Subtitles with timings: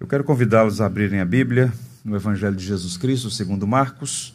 [0.00, 1.72] Eu quero convidá-los a abrirem a Bíblia
[2.04, 4.32] no Evangelho de Jesus Cristo, segundo Marcos.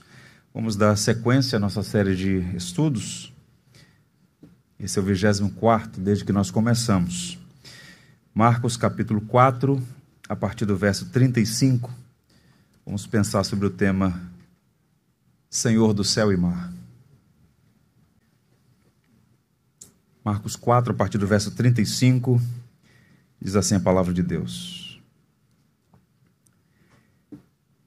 [0.53, 3.33] Vamos dar sequência à nossa série de estudos.
[4.77, 7.39] Esse é o 24 desde que nós começamos.
[8.33, 9.81] Marcos capítulo 4,
[10.27, 11.89] a partir do verso 35.
[12.85, 14.21] Vamos pensar sobre o tema
[15.49, 16.73] Senhor do céu e mar.
[20.25, 22.41] Marcos 4, a partir do verso 35,
[23.41, 24.82] diz assim a palavra de Deus.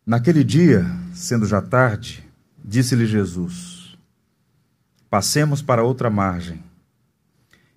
[0.06, 2.24] Naquele dia, sendo já tarde,
[2.64, 3.98] disse-lhe Jesus:
[5.10, 6.62] Passemos para outra margem.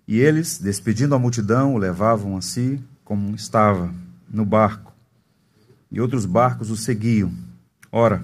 [0.07, 3.91] E eles, despedindo a multidão, o levavam a si como estava,
[4.29, 4.93] no barco.
[5.91, 7.33] E outros barcos o seguiam.
[7.91, 8.23] Ora,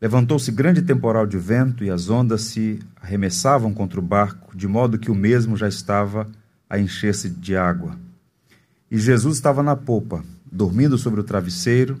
[0.00, 4.98] levantou-se grande temporal de vento e as ondas se arremessavam contra o barco, de modo
[4.98, 6.26] que o mesmo já estava
[6.70, 7.98] a encher-se de água.
[8.90, 12.00] E Jesus estava na popa, dormindo sobre o travesseiro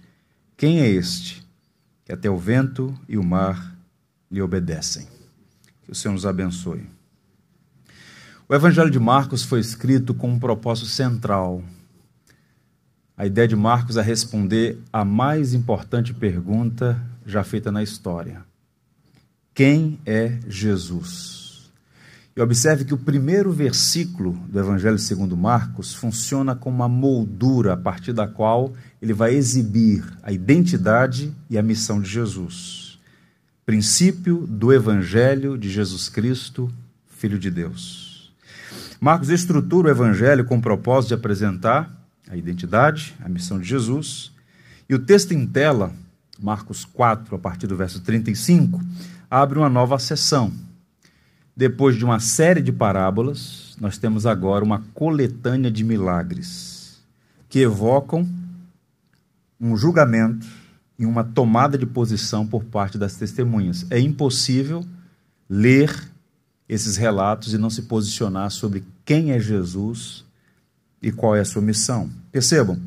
[0.61, 1.43] quem é este
[2.05, 3.75] que até o vento e o mar
[4.29, 5.07] lhe obedecem?
[5.81, 6.87] Que o Senhor nos abençoe.
[8.47, 11.63] O Evangelho de Marcos foi escrito com um propósito central.
[13.17, 18.45] A ideia de Marcos é responder a mais importante pergunta já feita na história:
[19.55, 21.40] Quem é Jesus?
[22.41, 27.77] E observe que o primeiro versículo do Evangelho segundo Marcos funciona como uma moldura a
[27.77, 32.99] partir da qual ele vai exibir a identidade e a missão de Jesus.
[33.63, 36.67] Princípio do Evangelho de Jesus Cristo,
[37.05, 38.33] Filho de Deus.
[38.99, 41.95] Marcos estrutura o Evangelho com o propósito de apresentar
[42.27, 44.31] a identidade, a missão de Jesus.
[44.89, 45.93] E o texto em tela,
[46.41, 48.81] Marcos 4, a partir do verso 35,
[49.29, 50.51] abre uma nova sessão
[51.55, 57.01] depois de uma série de parábolas, nós temos agora uma coletânea de milagres
[57.49, 58.27] que evocam
[59.59, 60.47] um julgamento
[60.97, 63.85] e uma tomada de posição por parte das testemunhas.
[63.89, 64.85] É impossível
[65.49, 66.09] ler
[66.69, 70.23] esses relatos e não se posicionar sobre quem é Jesus
[71.01, 72.09] e qual é a sua missão.
[72.31, 72.79] Percebam,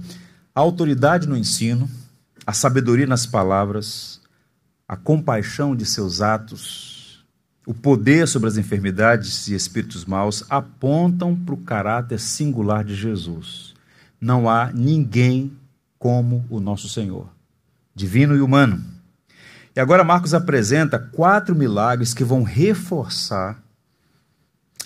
[0.55, 1.91] a autoridade no ensino,
[2.47, 4.21] a sabedoria nas palavras,
[4.89, 6.94] a compaixão de seus atos,
[7.67, 13.75] o poder sobre as enfermidades e espíritos maus apontam para o caráter singular de Jesus.
[14.21, 15.53] Não há ninguém
[15.99, 17.29] como o nosso Senhor,
[17.95, 18.85] divino e humano.
[19.75, 23.63] E agora Marcos apresenta quatro milagres que vão reforçar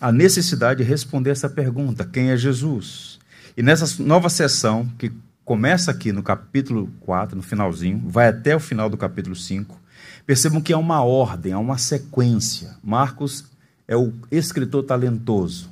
[0.00, 3.18] a necessidade de responder essa pergunta: quem é Jesus?
[3.56, 5.12] E nessa nova sessão, que
[5.44, 9.80] começa aqui no capítulo 4, no finalzinho, vai até o final do capítulo 5,
[10.28, 12.76] Percebam que há uma ordem, há uma sequência.
[12.84, 13.46] Marcos
[13.88, 15.70] é o escritor talentoso.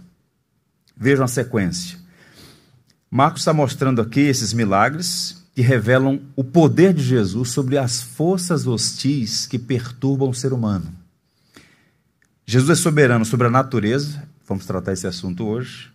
[0.97, 1.99] Vejam a sequência.
[3.11, 8.66] Marcos está mostrando aqui esses milagres que revelam o poder de Jesus sobre as forças
[8.66, 10.91] hostis que perturbam o ser humano.
[12.47, 15.93] Jesus é soberano sobre a natureza, vamos tratar esse assunto hoje.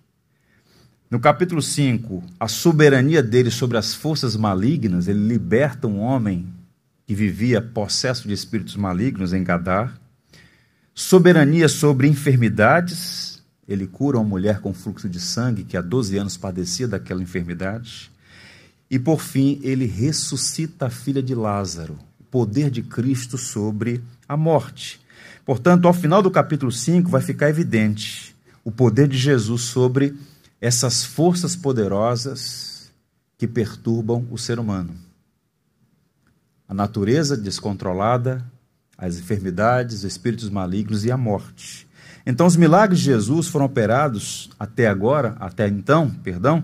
[1.09, 6.60] No capítulo 5, a soberania dele sobre as forças malignas, ele liberta um homem
[7.11, 9.99] que vivia possesso de espíritos malignos em Gadar,
[10.95, 16.37] soberania sobre enfermidades, ele cura uma mulher com fluxo de sangue que há 12 anos
[16.37, 18.09] padecia daquela enfermidade,
[18.89, 25.01] e por fim ele ressuscita a filha de Lázaro, poder de Cristo sobre a morte.
[25.45, 28.33] Portanto, ao final do capítulo 5 vai ficar evidente
[28.63, 30.15] o poder de Jesus sobre
[30.61, 32.89] essas forças poderosas
[33.37, 35.10] que perturbam o ser humano
[36.71, 38.41] a natureza descontrolada,
[38.97, 41.85] as enfermidades, os espíritos malignos e a morte.
[42.25, 46.63] Então, os milagres de Jesus foram operados até agora, até então, perdão,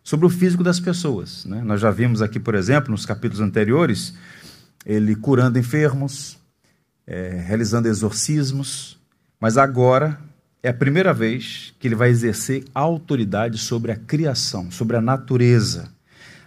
[0.00, 1.44] sobre o físico das pessoas.
[1.44, 1.60] Né?
[1.60, 4.14] Nós já vimos aqui, por exemplo, nos capítulos anteriores,
[4.86, 6.38] ele curando enfermos,
[7.04, 8.96] é, realizando exorcismos,
[9.40, 10.20] mas agora
[10.62, 15.97] é a primeira vez que ele vai exercer autoridade sobre a criação, sobre a natureza.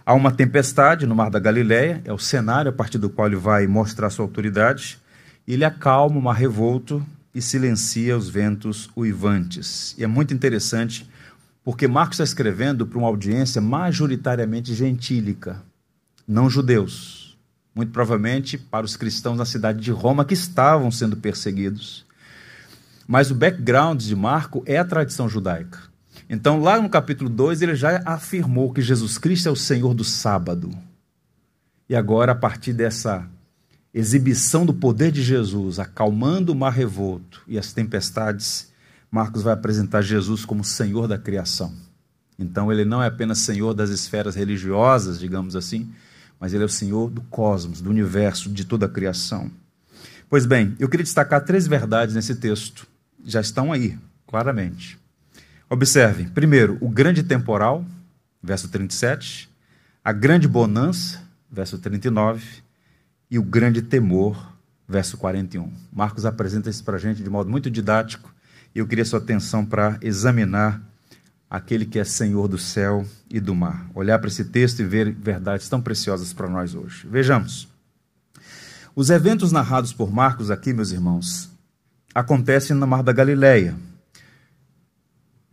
[0.04, 3.36] Há uma tempestade no Mar da Galileia, é o cenário a partir do qual ele
[3.36, 4.98] vai mostrar sua autoridade.
[5.46, 9.94] Ele acalma o mar revolto e silencia os ventos uivantes.
[9.96, 11.08] E é muito interessante
[11.64, 15.62] porque Marcos está escrevendo para uma audiência majoritariamente gentílica.
[16.26, 17.38] não judeus,
[17.74, 22.04] muito provavelmente para os cristãos na cidade de Roma que estavam sendo perseguidos.
[23.06, 25.91] Mas o background de Marco é a tradição judaica.
[26.28, 30.04] Então, lá no capítulo 2, ele já afirmou que Jesus Cristo é o Senhor do
[30.04, 30.70] sábado.
[31.88, 33.26] E agora, a partir dessa
[33.92, 38.72] exibição do poder de Jesus, acalmando o mar revolto e as tempestades,
[39.10, 41.74] Marcos vai apresentar Jesus como Senhor da criação.
[42.38, 45.92] Então, ele não é apenas Senhor das esferas religiosas, digamos assim,
[46.40, 49.50] mas ele é o Senhor do cosmos, do universo, de toda a criação.
[50.30, 52.86] Pois bem, eu queria destacar três verdades nesse texto.
[53.22, 54.98] Já estão aí, claramente.
[55.72, 57.82] Observe, primeiro, o grande temporal,
[58.42, 59.48] verso 37,
[60.04, 62.44] a grande bonança, verso 39,
[63.30, 64.52] e o grande temor,
[64.86, 65.72] verso 41.
[65.90, 68.34] Marcos apresenta isso para a gente de modo muito didático,
[68.74, 70.78] e eu queria sua atenção para examinar
[71.48, 73.88] aquele que é Senhor do céu e do mar.
[73.94, 77.08] Olhar para esse texto e ver verdades tão preciosas para nós hoje.
[77.10, 77.66] Vejamos.
[78.94, 81.48] Os eventos narrados por Marcos aqui, meus irmãos,
[82.14, 83.74] acontecem no Mar da Galileia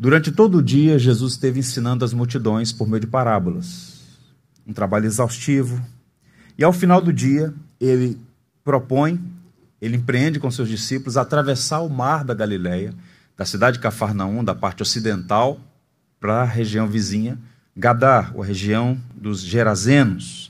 [0.02, 4.00] Durante todo o dia, Jesus esteve ensinando as multidões por meio de parábolas.
[4.66, 5.86] Um trabalho exaustivo.
[6.58, 8.18] E ao final do dia, ele
[8.64, 9.22] propõe,
[9.82, 12.94] ele empreende com seus discípulos atravessar o mar da Galileia,
[13.36, 15.60] da cidade de Cafarnaum, da parte ocidental,
[16.18, 17.38] para a região vizinha,
[17.76, 20.50] Gadar, a região dos Gerazenos.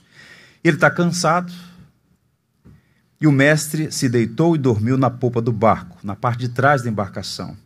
[0.64, 1.52] Ele está cansado,
[3.20, 6.84] e o mestre se deitou e dormiu na popa do barco, na parte de trás
[6.84, 7.58] da embarcação.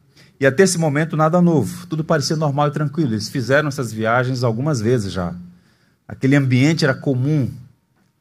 [0.43, 1.87] E até esse momento, nada novo.
[1.87, 3.13] Tudo parecia normal e tranquilo.
[3.13, 5.33] Eles fizeram essas viagens algumas vezes já.
[6.05, 7.49] Aquele ambiente era comum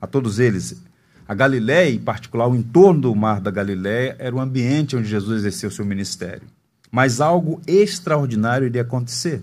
[0.01, 0.81] a todos eles.
[1.27, 5.39] A Galiléia, em particular, o entorno do mar da Galiléia, era o ambiente onde Jesus
[5.39, 6.45] exerceu seu ministério.
[6.93, 9.43] Mas algo extraordinário iria acontecer.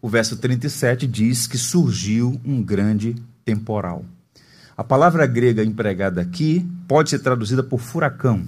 [0.00, 4.04] O verso 37 diz que surgiu um grande temporal.
[4.76, 8.44] A palavra grega empregada aqui pode ser traduzida por furacão,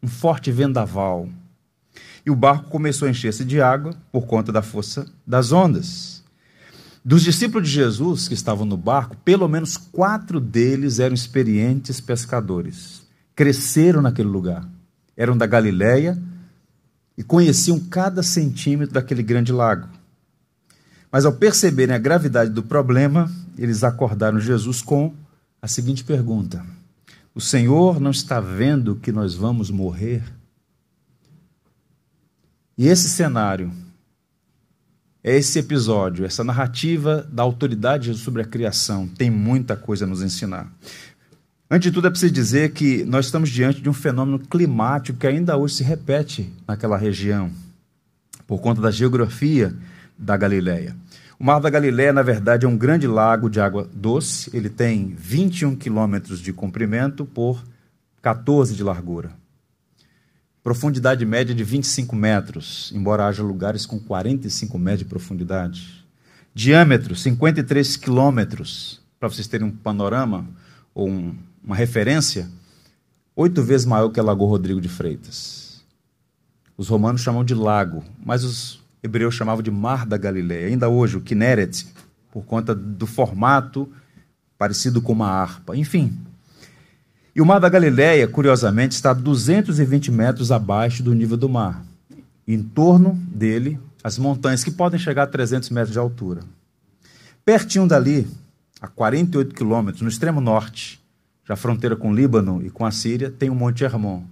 [0.00, 1.28] um forte vendaval,
[2.26, 6.24] e o barco começou a encher-se de água por conta da força das ondas.
[7.04, 13.06] Dos discípulos de Jesus que estavam no barco, pelo menos quatro deles eram experientes pescadores.
[13.36, 14.68] Cresceram naquele lugar.
[15.16, 16.20] Eram da Galiléia
[17.16, 19.88] e conheciam cada centímetro daquele grande lago.
[21.12, 25.14] Mas ao perceberem a gravidade do problema, eles acordaram Jesus com
[25.62, 26.66] a seguinte pergunta:
[27.32, 30.24] O Senhor não está vendo que nós vamos morrer?
[32.78, 33.72] E esse cenário,
[35.24, 40.70] esse episódio, essa narrativa da autoridade sobre a criação tem muita coisa a nos ensinar.
[41.70, 45.26] Antes de tudo, é preciso dizer que nós estamos diante de um fenômeno climático que
[45.26, 47.50] ainda hoje se repete naquela região,
[48.46, 49.74] por conta da geografia
[50.18, 50.94] da Galileia.
[51.40, 54.50] O Mar da Galileia, na verdade, é um grande lago de água doce.
[54.52, 57.64] Ele tem 21 quilômetros de comprimento por
[58.20, 59.45] 14 de largura
[60.66, 66.04] profundidade média de 25 metros, embora haja lugares com 45 metros de profundidade.
[66.52, 70.44] Diâmetro, 53 quilômetros, para vocês terem um panorama
[70.92, 72.50] ou um, uma referência,
[73.36, 75.84] oito vezes maior que a Lagoa Rodrigo de Freitas.
[76.76, 80.66] Os romanos chamam de lago, mas os hebreus chamavam de Mar da Galileia.
[80.66, 81.86] Ainda hoje, o Kinneret,
[82.32, 83.88] por conta do formato
[84.58, 85.76] parecido com uma harpa.
[85.76, 86.25] Enfim,
[87.36, 91.84] e o Mar da Galileia, curiosamente, está a 220 metros abaixo do nível do mar.
[92.48, 96.40] Em torno dele, as montanhas que podem chegar a 300 metros de altura.
[97.44, 98.26] Pertinho dali,
[98.80, 100.98] a 48 quilômetros, no extremo norte,
[101.46, 104.22] já fronteira com o Líbano e com a Síria, tem o Monte Hermon.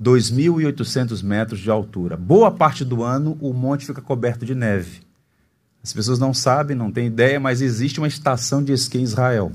[0.00, 2.16] 2.800 metros de altura.
[2.16, 5.02] Boa parte do ano o monte fica coberto de neve.
[5.82, 9.52] As pessoas não sabem, não têm ideia, mas existe uma estação de esqui em Israel,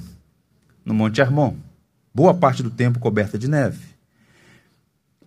[0.86, 1.56] no Monte Hermon
[2.14, 3.80] boa parte do tempo coberta de neve.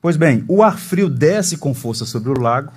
[0.01, 2.73] Pois bem, o ar frio desce com força sobre o lago,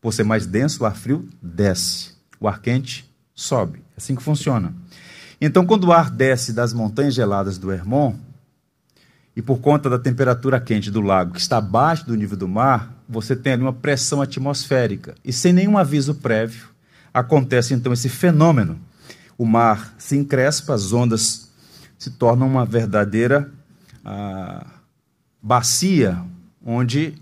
[0.00, 3.78] por ser mais denso, o ar frio desce, o ar quente sobe.
[3.78, 4.74] É assim que funciona.
[5.40, 8.14] Então, quando o ar desce das montanhas geladas do Hermon,
[9.34, 12.92] e por conta da temperatura quente do lago, que está abaixo do nível do mar,
[13.08, 15.14] você tem ali uma pressão atmosférica.
[15.24, 16.68] E sem nenhum aviso prévio,
[17.12, 18.78] acontece então esse fenômeno.
[19.38, 21.49] O mar se encrespa, as ondas
[22.00, 23.52] se torna uma verdadeira
[24.02, 24.64] ah,
[25.42, 26.18] bacia
[26.64, 27.14] onde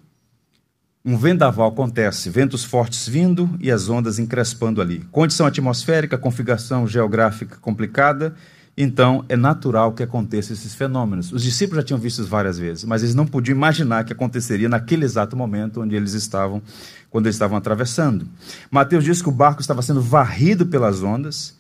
[1.05, 5.01] um vendaval acontece, ventos fortes vindo e as ondas encrespando ali.
[5.11, 8.37] Condição atmosférica, configuração geográfica complicada,
[8.77, 11.33] então é natural que aconteçam esses fenômenos.
[11.33, 14.69] Os discípulos já tinham visto isso várias vezes, mas eles não podiam imaginar que aconteceria
[14.69, 16.63] naquele exato momento onde eles estavam,
[17.11, 18.29] quando eles estavam atravessando.
[18.71, 21.58] Mateus diz que o barco estava sendo varrido pelas ondas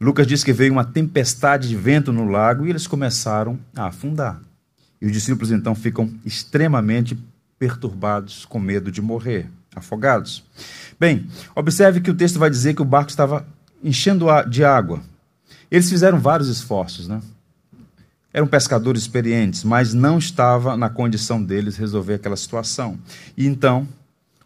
[0.00, 4.40] Lucas diz que veio uma tempestade de vento no lago e eles começaram a afundar.
[5.00, 7.18] E os discípulos então ficam extremamente
[7.58, 10.44] perturbados, com medo de morrer, afogados.
[10.98, 13.46] Bem, observe que o texto vai dizer que o barco estava
[13.82, 15.02] enchendo de água.
[15.70, 17.20] Eles fizeram vários esforços, né?
[18.32, 22.98] Eram pescadores experientes, mas não estava na condição deles resolver aquela situação.
[23.36, 23.88] E então,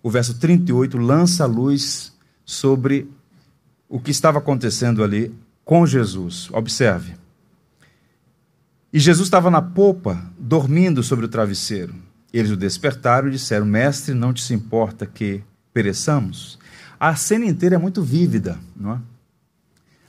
[0.03, 2.13] o verso 38 lança a luz
[2.45, 3.11] sobre
[3.91, 6.49] o que estava acontecendo ali com Jesus.
[6.53, 7.15] Observe.
[8.93, 11.95] E Jesus estava na popa, dormindo sobre o travesseiro.
[12.33, 15.43] Eles o despertaram e disseram: Mestre, não te se importa que
[15.75, 16.59] pereçamos?
[16.99, 18.99] A cena inteira é muito vívida, não é?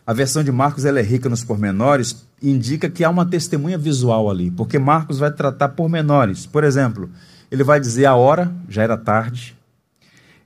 [0.05, 4.29] A versão de Marcos ela é rica nos pormenores indica que há uma testemunha visual
[4.29, 6.45] ali, porque Marcos vai tratar pormenores.
[6.45, 7.09] Por exemplo,
[7.51, 9.55] ele vai dizer a hora, já era tarde.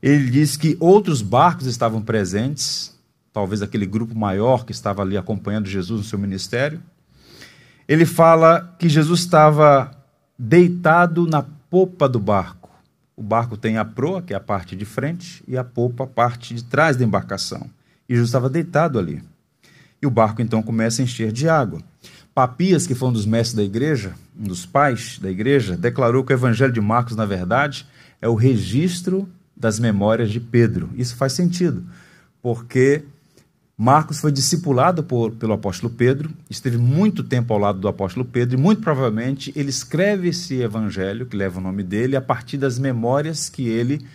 [0.01, 2.94] Ele diz que outros barcos estavam presentes,
[3.35, 6.81] talvez aquele grupo maior que estava ali acompanhando Jesus no seu ministério.
[7.85, 9.91] Ele fala que Jesus estava
[10.39, 12.69] deitado na popa do barco.
[13.13, 16.07] O barco tem a proa, que é a parte de frente, e a popa, a
[16.07, 17.69] parte de trás da embarcação.
[18.07, 19.21] E Jesus estava deitado ali.
[20.01, 21.81] E o barco então começa a encher de água.
[22.33, 26.31] Papias, que foi um dos mestres da igreja, um dos pais da igreja, declarou que
[26.31, 27.85] o evangelho de Marcos, na verdade,
[28.21, 30.89] é o registro das memórias de Pedro.
[30.95, 31.83] Isso faz sentido,
[32.41, 33.03] porque
[33.77, 38.57] Marcos foi discipulado por, pelo apóstolo Pedro, esteve muito tempo ao lado do apóstolo Pedro,
[38.57, 42.79] e muito provavelmente ele escreve esse evangelho, que leva o nome dele, a partir das
[42.79, 44.05] memórias que ele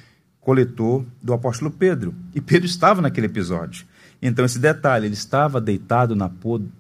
[0.41, 2.15] coletou do apóstolo Pedro.
[2.35, 3.85] E Pedro estava naquele episódio.
[4.23, 6.31] Então, esse detalhe, ele estava deitado na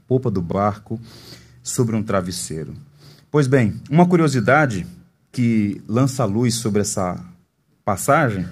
[0.08, 0.98] popa do barco
[1.62, 2.74] sobre um travesseiro.
[3.30, 4.86] Pois bem, uma curiosidade
[5.30, 7.22] que lança luz sobre essa
[7.84, 8.46] passagem,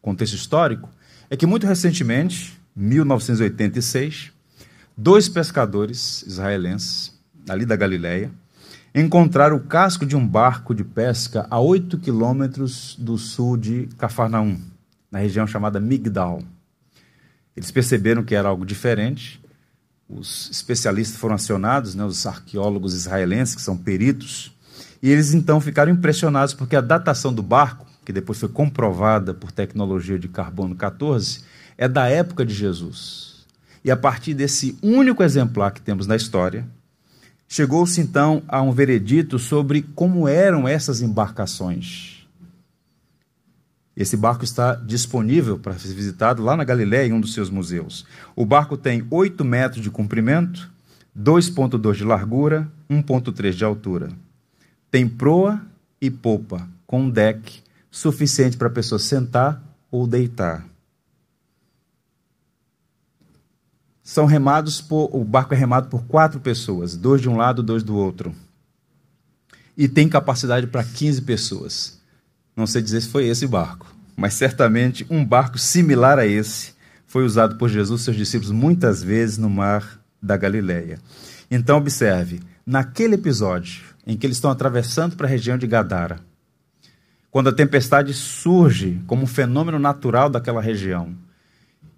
[0.00, 0.90] contexto histórico,
[1.30, 4.32] é que muito recentemente, 1986,
[4.96, 8.30] dois pescadores israelenses, ali da Galileia,
[8.94, 14.60] encontraram o casco de um barco de pesca a 8 quilômetros do sul de Cafarnaum,
[15.10, 16.42] na região chamada Migdal.
[17.56, 19.40] Eles perceberam que era algo diferente.
[20.08, 24.54] Os especialistas foram acionados, né, os arqueólogos israelenses, que são peritos,
[25.02, 29.50] e eles então ficaram impressionados porque a datação do barco, que depois foi comprovada por
[29.50, 31.42] tecnologia de carbono 14,
[31.76, 33.46] é da época de Jesus.
[33.84, 36.66] E a partir desse único exemplar que temos na história,
[37.48, 42.26] chegou-se então a um veredito sobre como eram essas embarcações.
[43.94, 48.06] Esse barco está disponível para ser visitado lá na Galiléia, em um dos seus museus.
[48.34, 50.70] O barco tem 8 metros de comprimento,
[51.18, 54.08] 2,2 de largura, 1,3 de altura.
[54.90, 55.60] Tem proa
[56.00, 60.66] e popa, com um deck suficiente para a pessoa sentar ou deitar.
[64.02, 65.08] São remados por.
[65.14, 68.34] O barco é remado por quatro pessoas, dois de um lado, dois do outro.
[69.76, 72.00] E tem capacidade para 15 pessoas.
[72.56, 76.74] Não sei dizer se foi esse barco, mas certamente um barco similar a esse
[77.06, 80.98] foi usado por Jesus e seus discípulos muitas vezes no mar da Galileia.
[81.50, 86.20] Então observe, naquele episódio em que eles estão atravessando para a região de Gadara,
[87.30, 91.14] quando a tempestade surge como um fenômeno natural daquela região,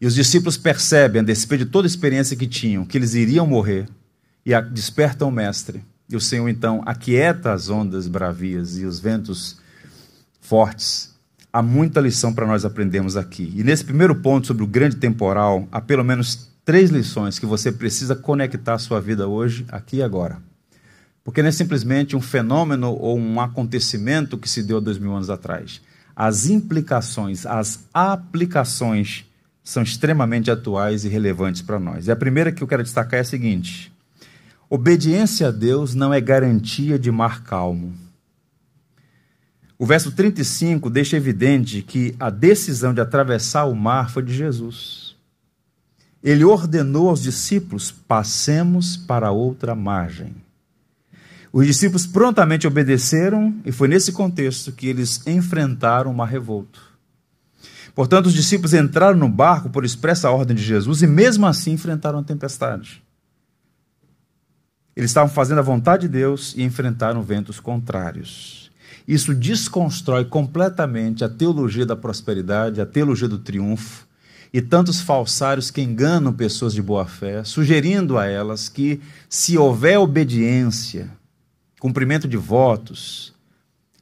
[0.04, 3.46] e os discípulos percebem, a despeito de toda a experiência que tinham, que eles iriam
[3.46, 3.88] morrer,
[4.44, 5.82] e despertam o mestre.
[6.10, 9.56] E o Senhor então aquieta as ondas bravias e os ventos
[10.42, 11.14] fortes.
[11.50, 13.50] Há muita lição para nós aprendermos aqui.
[13.56, 17.72] E nesse primeiro ponto sobre o grande temporal, há pelo menos três lições que você
[17.72, 20.36] precisa conectar à sua vida hoje, aqui e agora.
[21.24, 25.30] Porque não é simplesmente um fenômeno ou um acontecimento que se deu dois mil anos
[25.30, 25.80] atrás.
[26.14, 29.24] As implicações, as aplicações
[29.64, 32.06] são extremamente atuais e relevantes para nós.
[32.06, 33.90] E a primeira que eu quero destacar é a seguinte:
[34.68, 37.94] obediência a Deus não é garantia de mar calmo.
[39.78, 45.16] O verso 35 deixa evidente que a decisão de atravessar o mar foi de Jesus.
[46.22, 50.36] Ele ordenou aos discípulos: passemos para outra margem.
[51.52, 56.93] Os discípulos prontamente obedeceram, e foi nesse contexto que eles enfrentaram o mar revolto.
[57.94, 62.18] Portanto, os discípulos entraram no barco por expressa ordem de Jesus e, mesmo assim, enfrentaram
[62.18, 63.02] a tempestade.
[64.96, 68.70] Eles estavam fazendo a vontade de Deus e enfrentaram ventos contrários.
[69.06, 74.06] Isso desconstrói completamente a teologia da prosperidade, a teologia do triunfo
[74.52, 79.98] e tantos falsários que enganam pessoas de boa fé, sugerindo a elas que, se houver
[79.98, 81.10] obediência,
[81.80, 83.33] cumprimento de votos,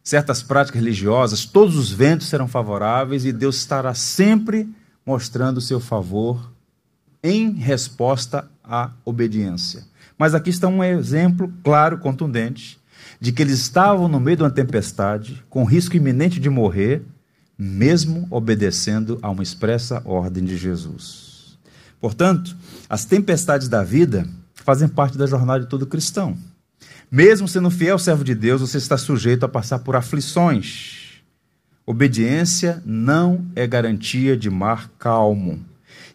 [0.03, 4.69] certas práticas religiosas, todos os ventos serão favoráveis e Deus estará sempre
[5.07, 6.53] mostrando o seu favor
[7.23, 9.85] em resposta a obediência.
[10.19, 12.81] Mas aqui está um exemplo claro, contundente,
[13.21, 17.03] de que eles estavam no meio de uma tempestade, com risco iminente de morrer,
[17.57, 21.59] mesmo obedecendo a uma expressa ordem de Jesus.
[22.01, 22.57] Portanto,
[22.89, 26.37] as tempestades da vida fazem parte da jornada de todo cristão.
[27.15, 31.21] Mesmo sendo fiel servo de Deus, você está sujeito a passar por aflições.
[31.85, 35.63] Obediência não é garantia de mar calmo.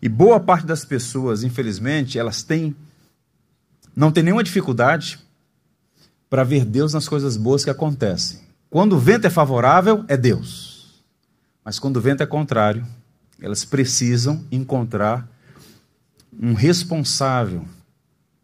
[0.01, 2.75] E boa parte das pessoas, infelizmente, elas têm
[3.95, 5.19] não tem nenhuma dificuldade
[6.31, 8.39] para ver Deus nas coisas boas que acontecem.
[8.67, 11.03] Quando o vento é favorável, é Deus.
[11.63, 12.83] Mas quando o vento é contrário,
[13.39, 15.29] elas precisam encontrar
[16.41, 17.65] um responsável.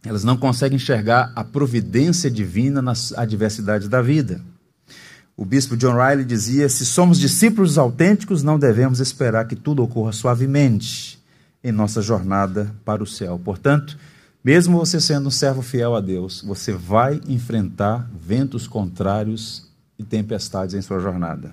[0.05, 4.41] Elas não conseguem enxergar a providência divina nas adversidades da vida.
[5.35, 10.11] O bispo John Riley dizia: se somos discípulos autênticos, não devemos esperar que tudo ocorra
[10.11, 11.19] suavemente
[11.63, 13.39] em nossa jornada para o céu.
[13.43, 13.97] Portanto,
[14.43, 20.75] mesmo você sendo um servo fiel a Deus, você vai enfrentar ventos contrários e tempestades
[20.75, 21.51] em sua jornada.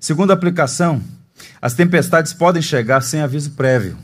[0.00, 1.02] Segunda aplicação,
[1.60, 3.98] as tempestades podem chegar sem aviso prévio.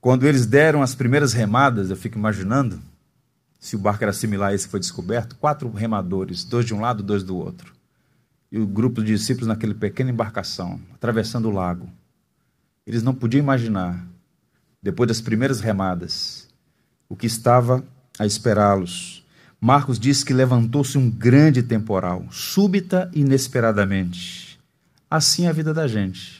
[0.00, 2.80] Quando eles deram as primeiras remadas, eu fico imaginando,
[3.58, 6.80] se o barco era similar a esse que foi descoberto, quatro remadores, dois de um
[6.80, 7.74] lado, dois do outro.
[8.50, 11.86] E o grupo de discípulos naquele pequena embarcação, atravessando o lago.
[12.86, 14.02] Eles não podiam imaginar,
[14.82, 16.48] depois das primeiras remadas,
[17.06, 17.84] o que estava
[18.18, 19.22] a esperá-los.
[19.60, 24.58] Marcos diz que levantou-se um grande temporal, súbita e inesperadamente.
[25.10, 26.39] Assim é a vida da gente.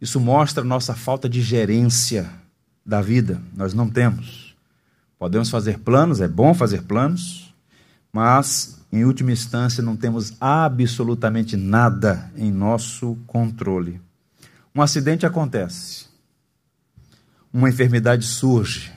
[0.00, 2.30] Isso mostra nossa falta de gerência
[2.84, 3.40] da vida.
[3.54, 4.56] Nós não temos.
[5.18, 7.52] Podemos fazer planos, é bom fazer planos,
[8.12, 14.00] mas, em última instância, não temos absolutamente nada em nosso controle.
[14.74, 16.06] Um acidente acontece,
[17.52, 18.92] uma enfermidade surge,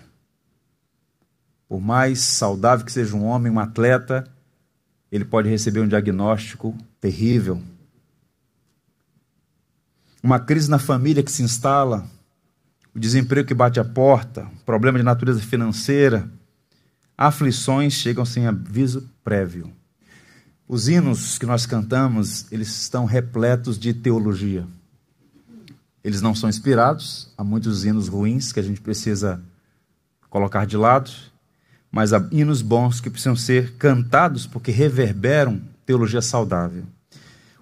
[1.67, 4.25] por mais saudável que seja um homem, um atleta,
[5.11, 7.61] ele pode receber um diagnóstico terrível.
[10.23, 12.07] Uma crise na família que se instala,
[12.93, 16.29] o desemprego que bate a porta, problema de natureza financeira,
[17.17, 19.71] aflições chegam sem aviso prévio.
[20.67, 24.65] Os hinos que nós cantamos, eles estão repletos de teologia.
[26.03, 29.41] Eles não são inspirados, há muitos hinos ruins que a gente precisa
[30.29, 31.11] colocar de lado,
[31.91, 36.85] mas há hinos bons que precisam ser cantados porque reverberam teologia saudável.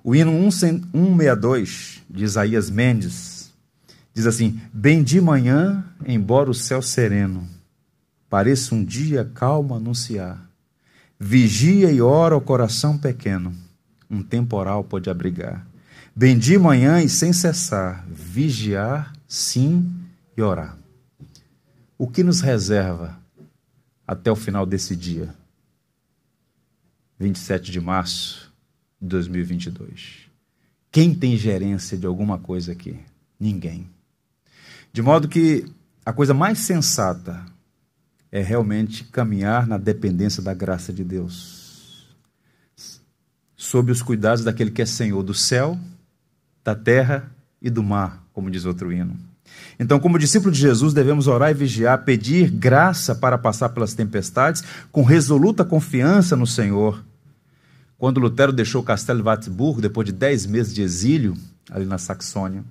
[0.04, 3.54] O hino 162 de Isaías Mendes
[4.14, 7.48] diz assim: Bem de manhã, embora o céu sereno
[8.30, 10.50] pareça um dia calmo anunciar,
[11.20, 13.54] vigia e ora o coração pequeno,
[14.10, 15.68] um temporal pode abrigar.
[16.16, 19.90] Bem de manhã e sem cessar, vigiar, sim,
[20.36, 20.78] e orar.
[21.98, 23.18] O que nos reserva
[24.08, 25.34] até o final desse dia,
[27.20, 28.49] 27 de março
[29.02, 30.30] de 2022.
[30.92, 32.98] Quem tem gerência de alguma coisa aqui?
[33.40, 33.88] Ninguém.
[34.92, 35.66] De modo que
[36.06, 37.46] a coisa mais sensata
[38.32, 42.08] é realmente caminhar na dependência da graça de Deus,
[43.56, 45.78] sob os cuidados daquele que é Senhor do céu,
[46.64, 47.32] da terra
[47.62, 49.18] e do mar, como diz outro hino.
[49.80, 54.64] Então, como discípulo de Jesus, devemos orar e vigiar, pedir graça para passar pelas tempestades,
[54.92, 57.04] com resoluta confiança no Senhor.
[58.00, 61.38] Quando Lutero deixou o castelo de Wartburg, depois de dez meses de exílio,
[61.70, 62.64] ali na Saxônia,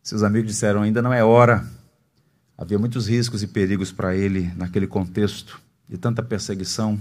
[0.00, 1.68] seus amigos disseram: ainda não é hora.
[2.56, 7.00] Havia muitos riscos e perigos para ele naquele contexto de tanta perseguição.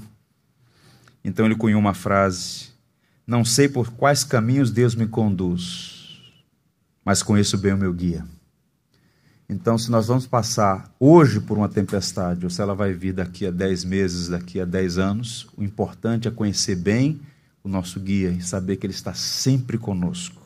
[1.23, 2.69] Então ele cunhou uma frase:
[3.26, 6.19] Não sei por quais caminhos Deus me conduz,
[7.06, 8.26] mas conheço bem o meu guia.
[9.49, 13.45] Então, se nós vamos passar hoje por uma tempestade, ou se ela vai vir daqui
[13.45, 17.21] a 10 meses, daqui a 10 anos, o importante é conhecer bem
[17.63, 20.41] o nosso guia e saber que ele está sempre conosco.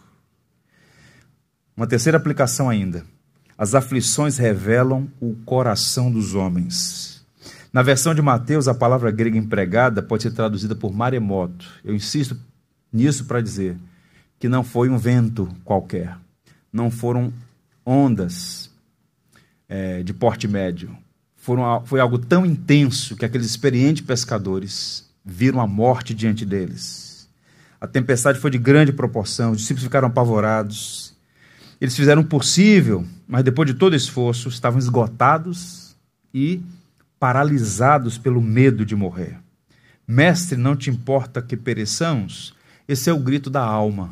[1.76, 3.04] Uma terceira aplicação ainda.
[3.58, 7.26] As aflições revelam o coração dos homens.
[7.74, 11.68] Na versão de Mateus, a palavra grega empregada pode ser traduzida por maremoto.
[11.84, 12.38] Eu insisto
[12.94, 13.78] nisso para dizer
[14.40, 16.18] que não foi um vento qualquer,
[16.74, 17.32] não foram
[17.86, 18.71] ondas,
[19.72, 20.94] é, de porte médio.
[21.38, 27.30] Foram, foi algo tão intenso que aqueles experientes pescadores viram a morte diante deles.
[27.80, 31.16] A tempestade foi de grande proporção, os discípulos ficaram apavorados.
[31.80, 35.96] Eles fizeram o possível, mas depois de todo esforço, estavam esgotados
[36.34, 36.62] e
[37.18, 39.40] paralisados pelo medo de morrer.
[40.06, 42.54] Mestre, não te importa que pereçamos?
[42.88, 44.10] Esse é o grito da alma.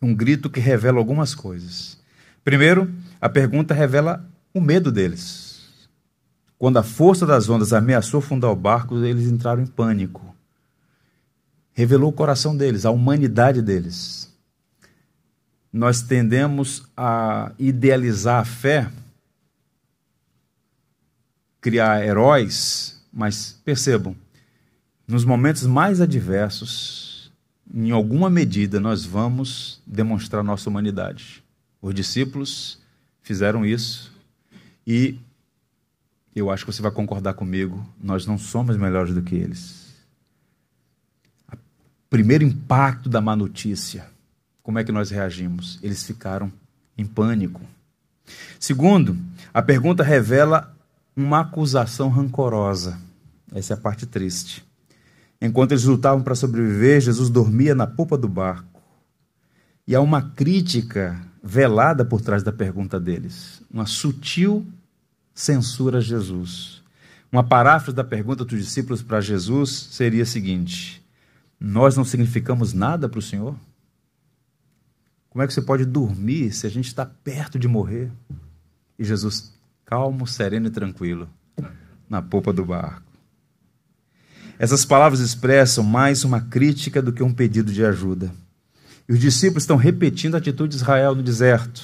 [0.00, 1.98] Um grito que revela algumas coisas.
[2.44, 2.88] Primeiro,
[3.20, 5.88] a pergunta revela o medo deles.
[6.58, 10.34] Quando a força das ondas ameaçou fundar o barco, eles entraram em pânico.
[11.72, 14.34] Revelou o coração deles, a humanidade deles.
[15.70, 18.90] Nós tendemos a idealizar a fé,
[21.60, 24.16] criar heróis, mas percebam,
[25.06, 27.30] nos momentos mais adversos,
[27.72, 31.44] em alguma medida, nós vamos demonstrar nossa humanidade.
[31.82, 32.78] Os discípulos
[33.26, 34.12] fizeram isso
[34.86, 35.18] e
[36.32, 39.92] eu acho que você vai concordar comigo, nós não somos melhores do que eles.
[41.52, 41.56] O
[42.08, 44.06] primeiro impacto da má notícia,
[44.62, 45.80] como é que nós reagimos?
[45.82, 46.52] Eles ficaram
[46.96, 47.60] em pânico.
[48.60, 49.18] Segundo,
[49.52, 50.72] a pergunta revela
[51.16, 52.96] uma acusação rancorosa.
[53.52, 54.64] Essa é a parte triste.
[55.40, 58.80] Enquanto eles lutavam para sobreviver, Jesus dormia na polpa do barco.
[59.84, 64.66] E há uma crítica velada por trás da pergunta deles, uma sutil
[65.32, 66.82] censura a Jesus.
[67.30, 71.04] Uma paráfrase da pergunta dos discípulos para Jesus seria a seguinte:
[71.58, 73.54] Nós não significamos nada para o Senhor?
[75.30, 78.10] Como é que você pode dormir se a gente está perto de morrer?
[78.98, 79.52] E Jesus,
[79.84, 81.28] calmo, sereno e tranquilo,
[82.08, 83.02] na polpa do barco.
[84.58, 88.32] Essas palavras expressam mais uma crítica do que um pedido de ajuda.
[89.08, 91.82] E os discípulos estão repetindo a atitude de Israel no deserto.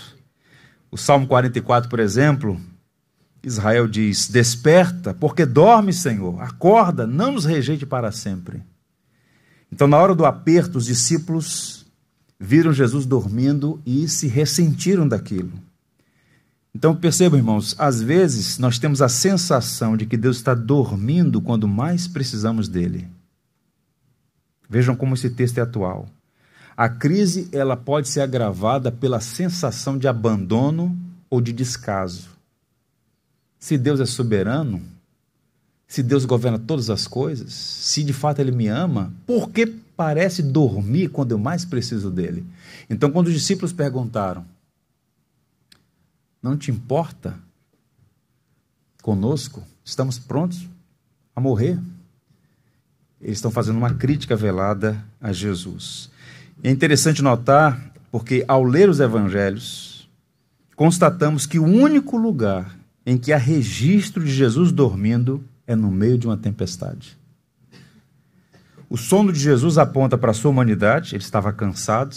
[0.91, 2.61] O Salmo 44, por exemplo,
[3.43, 6.41] Israel diz: Desperta, porque dorme, Senhor.
[6.43, 8.63] Acorda, não nos rejeite para sempre.
[9.71, 11.87] Então, na hora do aperto, os discípulos
[12.39, 15.53] viram Jesus dormindo e se ressentiram daquilo.
[16.75, 21.69] Então, percebam, irmãos, às vezes nós temos a sensação de que Deus está dormindo quando
[21.69, 23.09] mais precisamos dele.
[24.69, 26.09] Vejam como esse texto é atual.
[26.77, 30.97] A crise ela pode ser agravada pela sensação de abandono
[31.29, 32.31] ou de descaso.
[33.59, 34.83] Se Deus é soberano,
[35.87, 40.43] se Deus governa todas as coisas, se de fato Ele me ama, por que parece
[40.43, 42.45] dormir quando eu mais preciso dele?
[42.89, 44.45] Então, quando os discípulos perguntaram,
[46.43, 47.39] não te importa
[49.03, 49.63] conosco?
[49.85, 50.67] Estamos prontos
[51.37, 51.79] a morrer?
[53.21, 56.11] Eles estão fazendo uma crítica velada a Jesus.
[56.63, 60.09] É interessante notar, porque ao ler os evangelhos,
[60.77, 66.17] constatamos que o único lugar em que há registro de Jesus dormindo é no meio
[66.17, 67.19] de uma tempestade.
[68.89, 72.15] O sono de Jesus aponta para a sua humanidade, ele estava cansado,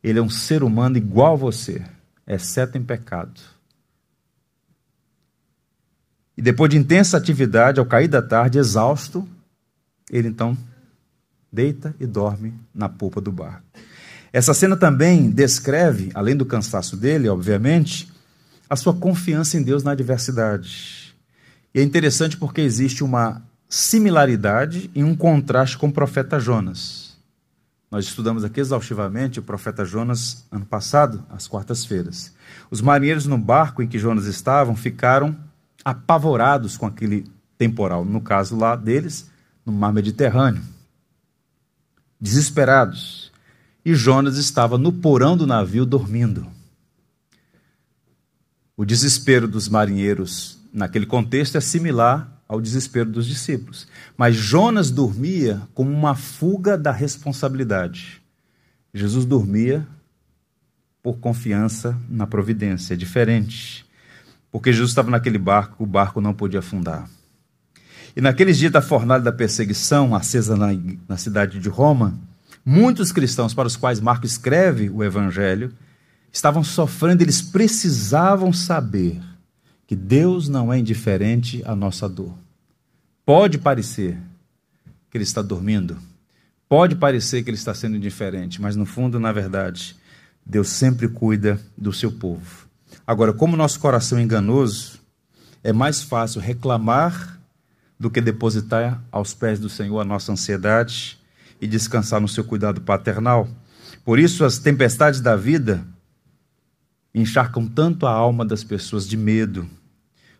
[0.00, 1.84] ele é um ser humano igual a você,
[2.24, 3.40] exceto em pecado.
[6.36, 9.26] E depois de intensa atividade, ao cair da tarde, exausto,
[10.08, 10.56] ele então
[11.56, 13.64] deita e dorme na polpa do barco.
[14.30, 18.12] Essa cena também descreve, além do cansaço dele, obviamente,
[18.68, 21.16] a sua confiança em Deus na adversidade.
[21.74, 27.16] E é interessante porque existe uma similaridade e um contraste com o profeta Jonas.
[27.90, 32.34] Nós estudamos aqui exaustivamente o profeta Jonas ano passado, às quartas-feiras.
[32.70, 35.34] Os marinheiros no barco em que Jonas estavam ficaram
[35.82, 37.24] apavorados com aquele
[37.56, 39.30] temporal, no caso lá deles,
[39.64, 40.75] no mar Mediterrâneo
[42.20, 43.32] desesperados.
[43.84, 46.46] E Jonas estava no porão do navio dormindo.
[48.76, 53.88] O desespero dos marinheiros naquele contexto é similar ao desespero dos discípulos.
[54.16, 58.20] Mas Jonas dormia como uma fuga da responsabilidade.
[58.92, 59.86] Jesus dormia
[61.02, 62.94] por confiança na providência.
[62.94, 63.86] É diferente.
[64.50, 67.08] Porque Jesus estava naquele barco, o barco não podia afundar.
[68.16, 70.68] E naqueles dias da fornalha da perseguição, acesa na,
[71.06, 72.18] na cidade de Roma,
[72.64, 75.70] muitos cristãos para os quais Marco escreve o Evangelho
[76.32, 79.20] estavam sofrendo, eles precisavam saber
[79.86, 82.34] que Deus não é indiferente à nossa dor.
[83.24, 84.18] Pode parecer
[85.10, 85.98] que ele está dormindo,
[86.68, 89.94] pode parecer que ele está sendo indiferente, mas no fundo, na verdade,
[90.44, 92.66] Deus sempre cuida do seu povo.
[93.06, 95.00] Agora, como nosso coração é enganoso,
[95.62, 97.35] é mais fácil reclamar
[97.98, 101.18] do que depositar aos pés do Senhor a nossa ansiedade
[101.60, 103.48] e descansar no seu cuidado paternal.
[104.04, 105.86] Por isso, as tempestades da vida
[107.14, 109.68] encharcam tanto a alma das pessoas de medo.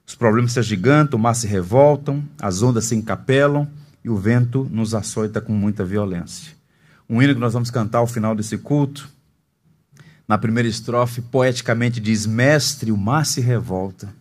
[0.06, 3.66] Os problemas se agigantam, o mar se revoltam, as ondas se encapelam
[4.04, 6.54] e o vento nos açoita com muita violência.
[7.08, 9.08] Um hino que nós vamos cantar ao final desse culto,
[10.28, 14.12] na primeira estrofe, poeticamente diz: Mestre, o mar se revolta,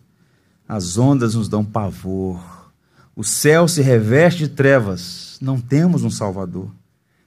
[0.68, 2.55] as ondas nos dão pavor
[3.16, 6.70] o céu se reveste de trevas, não temos um Salvador.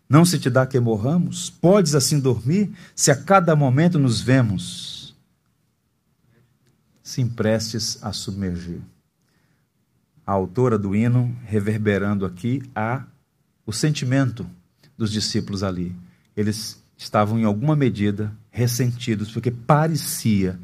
[0.08, 1.50] Não se te dá que morramos?
[1.50, 5.00] Podes assim dormir, se a cada momento nos vemos
[7.02, 8.82] se prestes a submergir.
[10.26, 13.04] A autora do hino reverberando aqui a
[13.66, 14.48] o sentimento
[14.96, 15.96] dos discípulos ali.
[16.38, 20.60] Eles estavam em alguma medida ressentidos porque parecia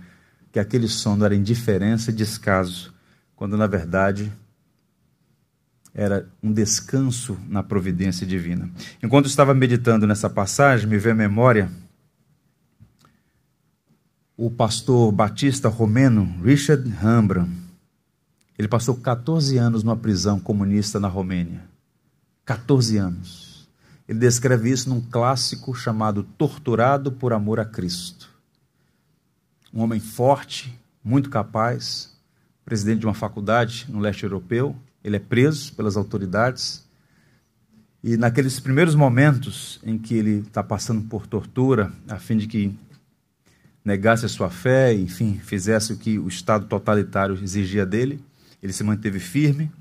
[0.51, 2.93] que aquele sono era indiferença e descaso,
[3.35, 4.31] quando na verdade
[5.95, 8.69] era um descanso na providência divina.
[9.01, 11.71] Enquanto estava meditando nessa passagem, me veio à memória
[14.37, 17.49] o pastor batista romeno Richard Rembrandt.
[18.59, 21.63] Ele passou 14 anos numa prisão comunista na Romênia.
[22.43, 23.69] 14 anos.
[24.07, 28.29] Ele descreve isso num clássico chamado Torturado por Amor a Cristo.
[29.73, 32.15] Um homem forte, muito capaz,
[32.65, 34.75] presidente de uma faculdade no leste europeu.
[35.05, 36.83] Ele é preso pelas autoridades.
[38.03, 42.75] E naqueles primeiros momentos em que ele está passando por tortura, a fim de que
[43.83, 48.19] negasse a sua fé, enfim, fizesse o que o Estado totalitário exigia dele.
[48.63, 49.71] Ele se manteve firme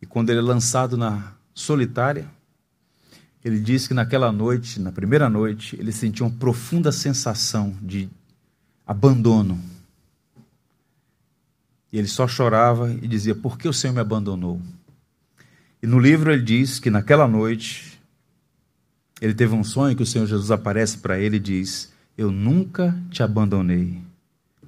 [0.00, 2.28] e quando ele é lançado na solitária,
[3.44, 8.08] ele diz que naquela noite, na primeira noite, ele sentiu uma profunda sensação de
[8.86, 9.60] abandono.
[11.92, 14.60] E ele só chorava e dizia: Por que o Senhor me abandonou?
[15.82, 18.00] E no livro ele diz que naquela noite
[19.20, 22.94] ele teve um sonho que o Senhor Jesus aparece para ele e diz: eu nunca
[23.10, 23.98] te abandonei,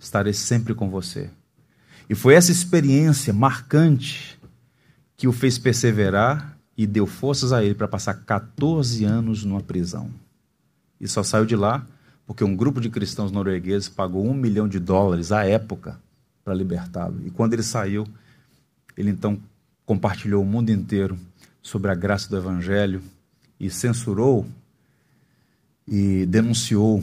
[0.01, 1.29] estarei sempre com você.
[2.09, 4.41] E foi essa experiência marcante
[5.19, 10.11] que o fez perseverar e deu forças a ele para passar 14 anos numa prisão.
[10.99, 11.87] E só saiu de lá
[12.27, 16.01] porque um grupo de cristãos noruegueses pagou um milhão de dólares à época
[16.45, 17.21] para libertá-lo.
[17.27, 18.07] E quando ele saiu,
[18.97, 19.39] ele então
[19.85, 21.19] compartilhou o mundo inteiro
[21.61, 23.03] sobre a graça do Evangelho
[23.59, 24.47] e censurou
[25.87, 27.03] e denunciou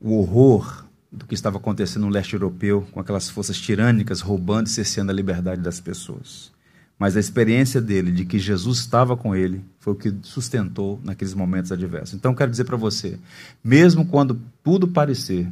[0.00, 4.70] o horror do que estava acontecendo no leste europeu, com aquelas forças tirânicas roubando e
[4.70, 6.52] cerceando a liberdade das pessoas.
[6.98, 11.34] Mas a experiência dele de que Jesus estava com ele foi o que sustentou naqueles
[11.34, 12.14] momentos adversos.
[12.14, 13.18] Então, quero dizer para você,
[13.64, 15.50] mesmo quando tudo parecer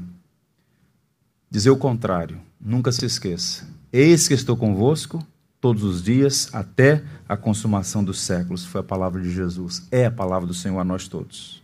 [1.50, 3.66] dizer o contrário, nunca se esqueça.
[3.92, 5.24] Eis que estou convosco
[5.60, 8.64] todos os dias até a consumação dos séculos.
[8.64, 9.86] Foi a palavra de Jesus.
[9.90, 11.62] É a palavra do Senhor a nós todos.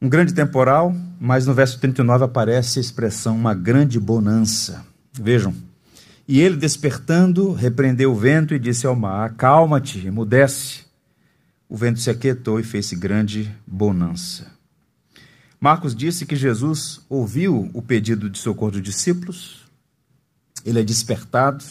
[0.00, 4.84] Um grande temporal, mas no verso 39 aparece a expressão uma grande bonança.
[5.12, 5.54] Vejam.
[6.26, 10.84] E ele, despertando, repreendeu o vento e disse ao mar: Acalma-te, emudece.
[11.68, 14.46] O vento se aquietou e fez-se grande bonança.
[15.60, 19.63] Marcos disse que Jesus ouviu o pedido de socorro dos discípulos,
[20.64, 21.64] ele é despertado,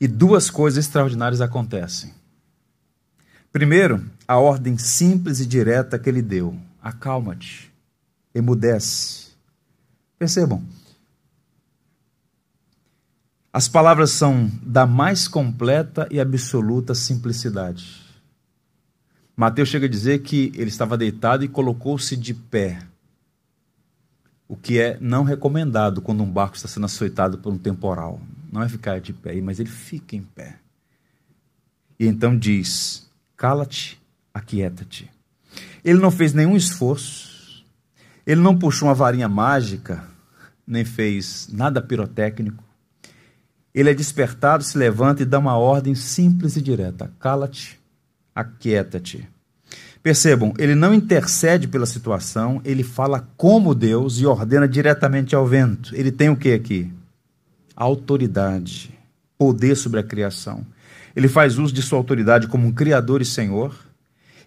[0.00, 2.14] e duas coisas extraordinárias acontecem.
[3.52, 7.70] Primeiro, a ordem simples e direta que ele deu: acalma-te,
[8.34, 9.30] emudece.
[10.18, 10.62] Percebam,
[13.52, 18.00] as palavras são da mais completa e absoluta simplicidade.
[19.36, 22.78] Mateus chega a dizer que ele estava deitado e colocou-se de pé,
[24.50, 28.20] o que é não recomendado quando um barco está sendo açoitado por um temporal.
[28.52, 30.56] Não é ficar de pé, mas ele fica em pé.
[31.96, 34.02] E então diz: cala-te,
[34.34, 35.08] aquieta-te.
[35.84, 37.64] Ele não fez nenhum esforço,
[38.26, 40.02] ele não puxou uma varinha mágica,
[40.66, 42.64] nem fez nada pirotécnico.
[43.72, 47.78] Ele é despertado, se levanta e dá uma ordem simples e direta: cala-te,
[48.34, 49.28] aquieta-te.
[50.02, 55.94] Percebam, ele não intercede pela situação, ele fala como Deus e ordena diretamente ao vento.
[55.94, 56.90] Ele tem o que aqui?
[57.76, 58.98] Autoridade,
[59.36, 60.64] poder sobre a criação.
[61.14, 63.74] Ele faz uso de sua autoridade como um criador e senhor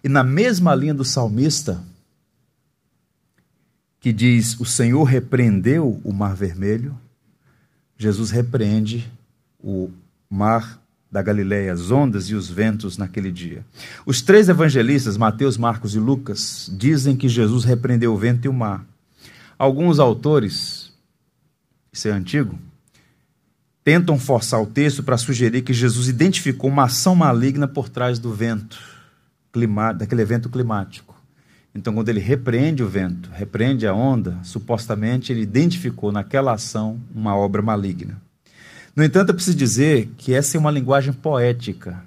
[0.04, 1.82] e na mesma linha do salmista,
[3.98, 6.94] que diz: O Senhor repreendeu o mar vermelho,
[7.96, 9.10] Jesus repreende
[9.58, 9.90] o
[10.28, 10.78] mar
[11.14, 13.64] da Galileia, as ondas e os ventos naquele dia.
[14.04, 18.52] Os três evangelistas, Mateus, Marcos e Lucas, dizem que Jesus repreendeu o vento e o
[18.52, 18.84] mar.
[19.56, 20.92] Alguns autores,
[21.92, 22.58] isso é antigo,
[23.84, 28.34] tentam forçar o texto para sugerir que Jesus identificou uma ação maligna por trás do
[28.34, 28.76] vento
[29.96, 31.14] daquele evento climático.
[31.72, 37.36] Então, quando ele repreende o vento, repreende a onda, supostamente ele identificou naquela ação uma
[37.36, 38.20] obra maligna.
[38.94, 42.04] No entanto, eu preciso dizer que essa é uma linguagem poética.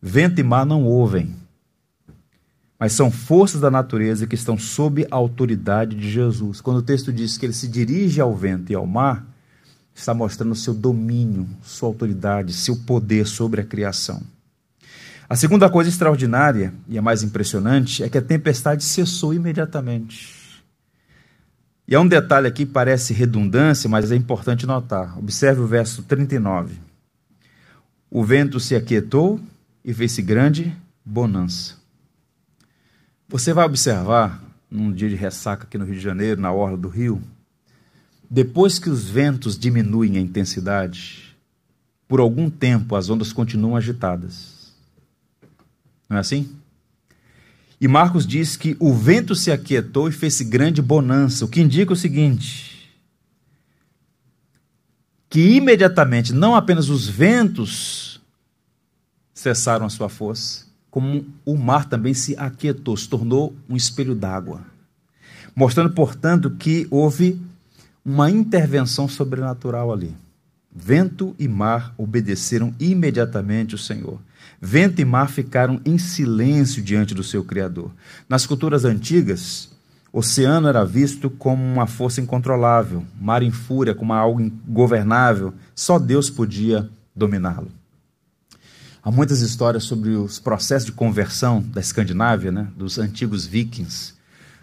[0.00, 1.34] Vento e mar não ouvem,
[2.78, 6.60] mas são forças da natureza que estão sob a autoridade de Jesus.
[6.60, 9.24] Quando o texto diz que ele se dirige ao vento e ao mar,
[9.94, 14.22] está mostrando seu domínio, sua autoridade, seu poder sobre a criação.
[15.28, 20.41] A segunda coisa extraordinária e a mais impressionante é que a tempestade cessou imediatamente.
[21.86, 25.18] E há um detalhe aqui que parece redundância, mas é importante notar.
[25.18, 26.76] Observe o verso 39.
[28.10, 29.40] O vento se aquietou
[29.84, 31.76] e fez-se grande bonança.
[33.28, 36.88] Você vai observar, num dia de ressaca aqui no Rio de Janeiro, na orla do
[36.88, 37.22] rio,
[38.30, 41.36] depois que os ventos diminuem a intensidade,
[42.06, 44.72] por algum tempo as ondas continuam agitadas.
[46.08, 46.54] Não é assim?
[47.82, 51.92] E Marcos diz que o vento se aquietou e fez grande bonança, o que indica
[51.92, 52.88] o seguinte:
[55.28, 58.20] que imediatamente não apenas os ventos
[59.34, 64.60] cessaram a sua força, como o mar também se aquietou, se tornou um espelho d'água,
[65.52, 67.42] mostrando, portanto, que houve
[68.04, 70.14] uma intervenção sobrenatural ali.
[70.72, 74.20] Vento e mar obedeceram imediatamente o Senhor.
[74.64, 77.90] Vento e mar ficaram em silêncio diante do seu Criador.
[78.28, 79.68] Nas culturas antigas,
[80.12, 86.30] oceano era visto como uma força incontrolável, mar em fúria, como algo ingovernável, só Deus
[86.30, 87.72] podia dominá-lo.
[89.02, 94.14] Há muitas histórias sobre os processos de conversão da Escandinávia, né, dos antigos vikings.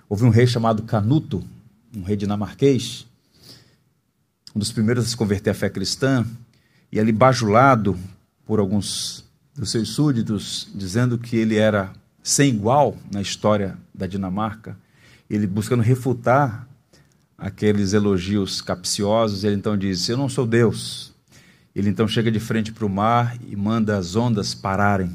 [0.08, 1.44] Houve um rei chamado Canuto,
[1.94, 3.06] um rei dinamarquês,
[4.56, 6.26] um dos primeiros a se converter à fé cristã,
[6.90, 8.00] e ali bajulado
[8.46, 9.28] por alguns
[9.60, 11.91] dos seus súditos, dizendo que ele era
[12.24, 14.78] sem igual na história da Dinamarca,
[15.30, 16.65] ele buscando refutar
[17.38, 21.13] aqueles elogios capciosos, ele então diz: Eu não sou Deus.
[21.76, 25.12] Ele então chega de frente para o mar e manda as ondas pararem.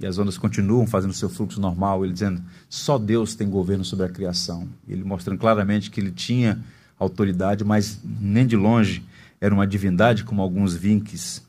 [0.00, 4.06] E as ondas continuam fazendo seu fluxo normal, ele dizendo: Só Deus tem governo sobre
[4.06, 4.68] a criação.
[4.88, 6.60] Ele mostrando claramente que ele tinha
[6.96, 9.04] autoridade, mas nem de longe
[9.40, 11.47] era uma divindade, como alguns vinques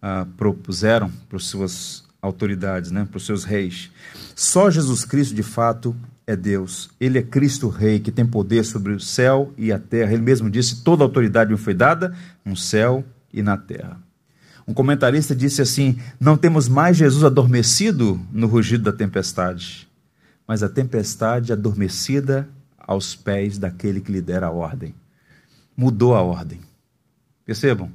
[0.00, 3.90] ah, propuseram para as suas autoridades, né, para os seus reis.
[4.34, 5.94] Só Jesus Cristo, de fato,
[6.26, 6.90] é Deus.
[7.00, 10.12] Ele é Cristo Rei, que tem poder sobre o céu e a terra.
[10.12, 13.98] Ele mesmo disse: toda autoridade me foi dada no céu e na terra.
[14.66, 19.88] Um comentarista disse assim: Não temos mais Jesus adormecido no rugido da tempestade,
[20.46, 22.46] mas a tempestade adormecida
[22.78, 24.94] aos pés daquele que lhe dera a ordem.
[25.74, 26.60] Mudou a ordem.
[27.46, 27.90] Percebam?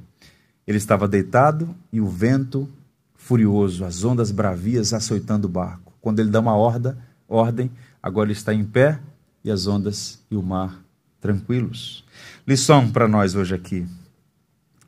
[0.66, 2.70] Ele estava deitado e o vento
[3.16, 5.94] furioso, as ondas bravias açoitando o barco.
[6.02, 6.98] Quando ele dá uma orda,
[7.28, 7.72] ordem,
[8.02, 9.00] agora ele está em pé
[9.44, 10.84] e as ondas e o mar
[11.24, 12.04] tranquilos.
[12.46, 13.88] Lição para nós hoje aqui.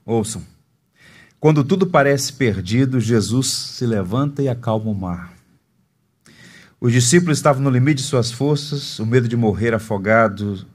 [0.05, 0.43] Ouçam.
[1.39, 5.33] Quando tudo parece perdido, Jesus se levanta e acalma o mar.
[6.79, 10.65] Os discípulos estavam no limite de suas forças, o medo de morrer afogados,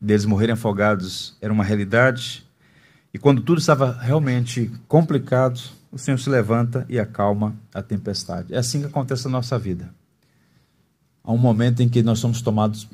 [0.00, 2.46] deles morrerem afogados, era uma realidade.
[3.12, 8.54] E quando tudo estava realmente complicado, o Senhor se levanta e acalma a tempestade.
[8.54, 9.94] É assim que acontece na nossa vida.
[11.24, 12.88] Há um momento em que nós somos tomados,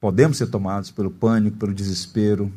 [0.00, 2.52] podemos ser tomados pelo pânico, pelo desespero,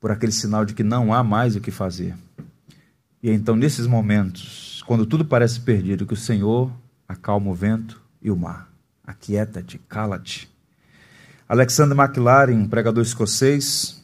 [0.00, 2.16] por aquele sinal de que não há mais o que fazer.
[3.22, 6.72] E então, nesses momentos, quando tudo parece perdido, que o Senhor
[7.08, 8.72] acalma o vento, e o mar.
[9.04, 10.48] Aquieta-te, cala-te.
[11.48, 14.01] Alexander McLaren, pregador escocês,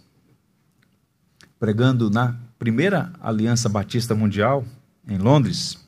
[1.59, 4.65] pregando na primeira Aliança Batista Mundial,
[5.07, 5.79] em Londres,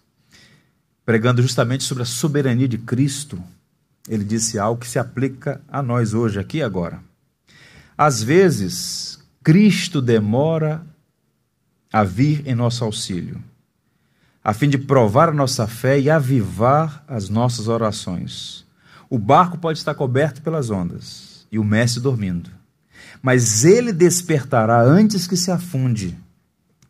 [1.04, 3.42] pregando justamente sobre a soberania de Cristo,
[4.09, 7.00] ele disse algo que se aplica a nós hoje, aqui e agora.
[7.96, 10.83] Às vezes, Cristo demora
[11.92, 13.42] a vir em nosso auxílio
[14.42, 18.64] a fim de provar a nossa fé e avivar as nossas orações.
[19.09, 22.50] O barco pode estar coberto pelas ondas e o mestre dormindo,
[23.22, 26.16] mas ele despertará antes que se afunde.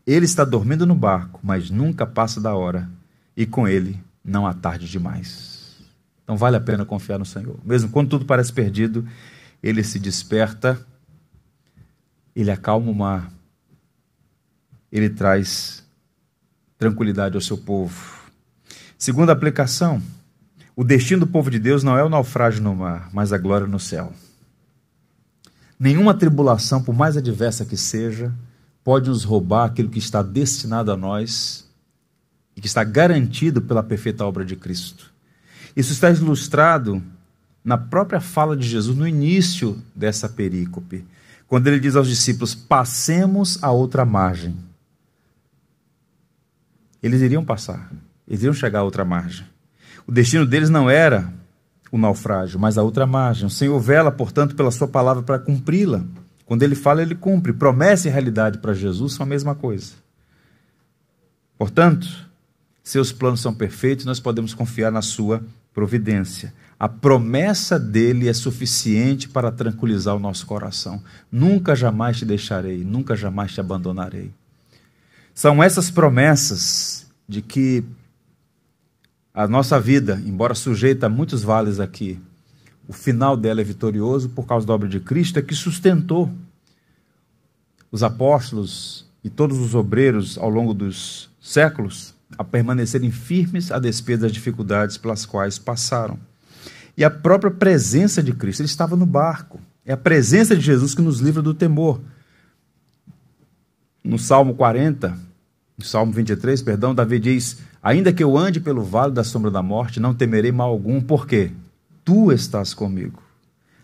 [0.07, 2.89] Ele está dormindo no barco, mas nunca passa da hora,
[3.37, 5.79] e com ele não há tarde demais.
[6.23, 7.59] Então vale a pena confiar no Senhor.
[7.65, 9.07] Mesmo quando tudo parece perdido,
[9.63, 10.81] ele se desperta,
[12.35, 13.31] ele acalma o mar,
[14.91, 15.85] ele traz
[16.79, 18.21] tranquilidade ao seu povo.
[18.97, 20.03] Segunda aplicação,
[20.75, 23.67] o destino do povo de Deus não é o naufrágio no mar, mas a glória
[23.67, 24.13] no céu.
[25.81, 28.31] Nenhuma tribulação, por mais adversa que seja,
[28.85, 31.67] pode nos roubar aquilo que está destinado a nós
[32.55, 35.11] e que está garantido pela perfeita obra de Cristo.
[35.75, 37.03] Isso está ilustrado
[37.65, 41.03] na própria fala de Jesus no início dessa perícope,
[41.49, 44.55] quando ele diz aos discípulos: Passemos a outra margem.
[47.03, 47.91] Eles iriam passar,
[48.29, 49.47] eles iriam chegar a outra margem.
[50.07, 51.33] O destino deles não era
[51.91, 53.47] o naufrágio, mas a outra margem.
[53.47, 56.05] O Senhor vela, portanto, pela sua palavra para cumpri-la.
[56.47, 57.53] Quando ele fala, ele cumpre.
[57.53, 59.93] Promessa e realidade para Jesus são a mesma coisa.
[61.59, 62.09] Portanto,
[62.83, 66.53] seus planos são perfeitos, nós podemos confiar na sua providência.
[66.79, 71.03] A promessa dele é suficiente para tranquilizar o nosso coração.
[71.31, 74.33] Nunca jamais te deixarei, nunca jamais te abandonarei.
[75.35, 77.85] São essas promessas de que
[79.33, 82.19] a nossa vida, embora sujeita a muitos vales aqui,
[82.89, 86.31] o final dela é vitorioso por causa da obra de Cristo, é que sustentou
[87.91, 94.23] os apóstolos e todos os obreiros ao longo dos séculos a permanecerem firmes a despeito
[94.23, 96.19] das dificuldades pelas quais passaram.
[96.97, 99.61] E a própria presença de Cristo, ele estava no barco.
[99.85, 102.01] É a presença de Jesus que nos livra do temor.
[104.03, 105.17] No Salmo 40,
[105.87, 110.01] Salmo 23, perdão, Davi diz: Ainda que eu ande pelo vale da sombra da morte,
[110.01, 111.51] não temerei mal algum, por quê?
[112.05, 113.23] tu estás comigo.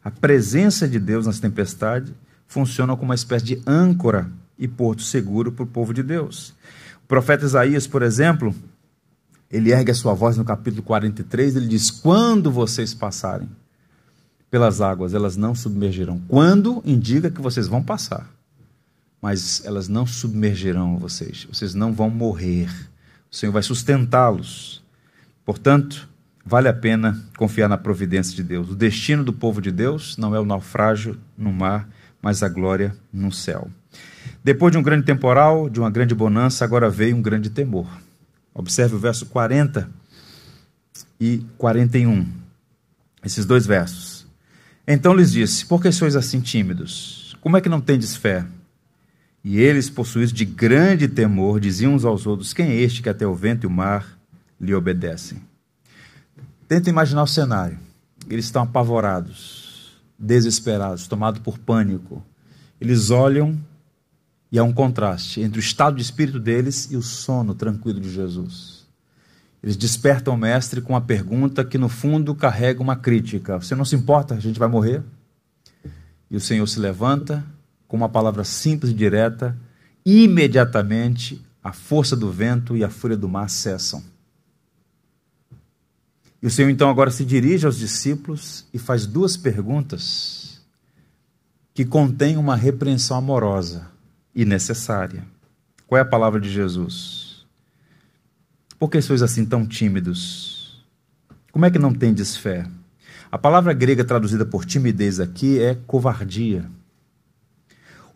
[0.02, 2.12] A presença de Deus nas tempestades
[2.46, 4.28] funciona como uma espécie de âncora
[4.58, 6.54] e porto seguro para o povo de Deus.
[7.04, 8.52] O profeta Isaías, por exemplo,
[9.48, 13.48] ele ergue a sua voz no capítulo 43, ele diz: Quando vocês passarem
[14.50, 16.20] pelas águas, elas não submergirão.
[16.26, 18.28] Quando indica que vocês vão passar,
[19.26, 22.70] mas elas não submergirão vocês, vocês não vão morrer.
[23.28, 24.84] O Senhor vai sustentá-los.
[25.44, 26.08] Portanto,
[26.44, 28.70] vale a pena confiar na providência de Deus.
[28.70, 31.88] O destino do povo de Deus não é o naufrágio no mar,
[32.22, 33.68] mas a glória no céu.
[34.44, 37.88] Depois de um grande temporal, de uma grande bonança, agora veio um grande temor.
[38.54, 39.90] Observe o verso 40
[41.20, 42.24] e 41.
[43.24, 44.24] Esses dois versos.
[44.86, 47.36] Então lhes disse: Por que sois assim tímidos?
[47.40, 48.46] Como é que não tendes fé?
[49.48, 53.24] E eles, possuídos de grande temor, diziam uns aos outros: Quem é este que até
[53.24, 54.18] o vento e o mar
[54.60, 55.40] lhe obedecem?
[56.66, 57.78] Tenta imaginar o cenário.
[58.28, 62.24] Eles estão apavorados, desesperados, tomados por pânico.
[62.80, 63.56] Eles olham
[64.50, 68.10] e há um contraste entre o estado de espírito deles e o sono tranquilo de
[68.10, 68.84] Jesus.
[69.62, 73.84] Eles despertam o mestre com uma pergunta que, no fundo, carrega uma crítica: Você não
[73.84, 74.34] se importa?
[74.34, 75.04] A gente vai morrer?
[76.28, 77.44] E o Senhor se levanta
[77.96, 79.56] com uma palavra simples e direta.
[80.04, 84.04] Imediatamente, a força do vento e a fúria do mar cessam.
[86.42, 90.60] E o Senhor então agora se dirige aos discípulos e faz duas perguntas
[91.72, 93.88] que contêm uma repreensão amorosa
[94.34, 95.24] e necessária.
[95.86, 97.46] Qual é a palavra de Jesus?
[98.78, 100.84] Por que sois assim tão tímidos?
[101.50, 102.66] Como é que não tendes fé?
[103.32, 106.75] A palavra grega traduzida por timidez aqui é covardia.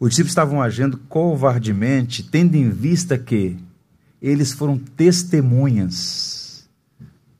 [0.00, 3.58] Os discípulos estavam agindo covardemente, tendo em vista que
[4.20, 6.66] eles foram testemunhas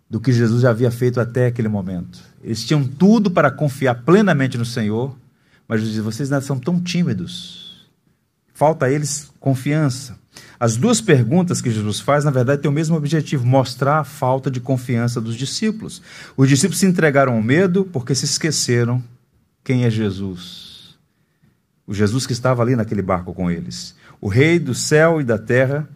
[0.08, 2.20] do que Jesus já havia feito até aquele momento.
[2.44, 5.16] Eles tinham tudo para confiar plenamente no Senhor,
[5.66, 7.88] mas Jesus diz: vocês ainda são tão tímidos.
[8.52, 10.18] Falta a eles confiança.
[10.58, 14.50] As duas perguntas que Jesus faz, na verdade, têm o mesmo objetivo: mostrar a falta
[14.50, 16.02] de confiança dos discípulos.
[16.36, 19.02] Os discípulos se entregaram ao medo porque se esqueceram
[19.64, 20.69] quem é Jesus.
[21.90, 23.96] O Jesus que estava ali naquele barco com eles.
[24.20, 25.88] O Rei do céu e da terra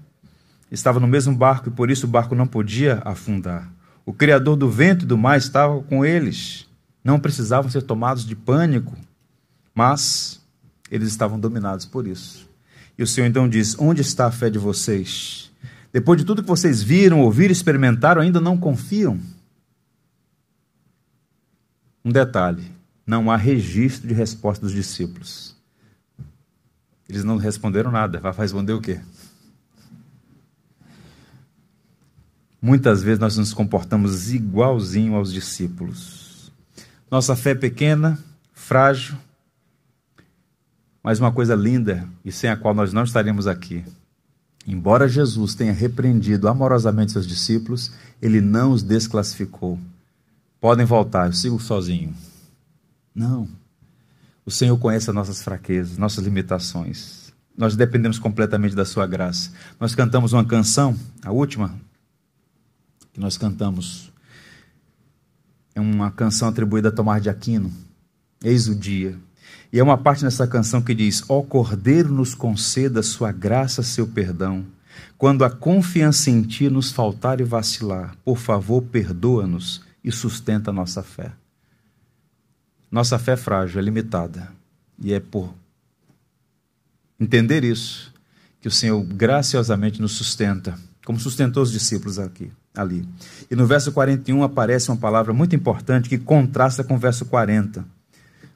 [0.69, 3.73] estava no mesmo barco e por isso o barco não podia afundar.
[4.05, 6.67] O Criador do vento e do mar estava com eles.
[7.05, 8.93] Não precisavam ser tomados de pânico,
[9.73, 10.45] mas
[10.91, 12.51] eles estavam dominados por isso.
[12.99, 15.53] E o Senhor então diz: Onde está a fé de vocês?
[15.93, 19.21] Depois de tudo que vocês viram, ouviram, experimentaram, ainda não confiam?
[22.05, 22.69] Um detalhe:
[23.07, 25.54] não há registro de resposta dos discípulos.
[27.09, 28.19] Eles não responderam nada.
[28.19, 29.01] Vai responder o quê?
[32.61, 36.51] Muitas vezes nós nos comportamos igualzinho aos discípulos.
[37.11, 38.19] Nossa fé é pequena,
[38.53, 39.17] frágil,
[41.03, 43.85] mas uma coisa linda e sem a qual nós não estaremos aqui.
[44.67, 47.93] Embora Jesus tenha repreendido amorosamente seus discípulos,
[48.23, 49.79] ele não os desclassificou.
[50.59, 52.15] Podem voltar, eu sigo sozinho.
[53.15, 53.47] Não.
[54.47, 57.33] O Senhor conhece as nossas fraquezas, nossas limitações.
[57.57, 59.51] Nós dependemos completamente da Sua graça.
[59.81, 61.75] Nós cantamos uma canção, a última,
[63.13, 64.13] que nós cantamos.
[65.75, 67.73] É uma canção atribuída a Tomás de Aquino,
[68.43, 69.19] Eis o Dia.
[69.73, 74.07] E é uma parte nessa canção que diz: Ó Cordeiro, nos conceda sua graça, seu
[74.07, 74.67] perdão.
[75.17, 80.75] Quando a confiança em ti nos faltar e vacilar, por favor, perdoa-nos e sustenta a
[80.75, 81.33] nossa fé.
[82.95, 84.53] Nossa fé é frágil, é limitada.
[85.03, 85.53] E é por
[87.19, 88.15] entender isso
[88.61, 93.05] que o Senhor graciosamente nos sustenta, como sustentou os discípulos aqui ali.
[93.51, 97.85] E no verso 41 aparece uma palavra muito importante que contrasta com o verso 40.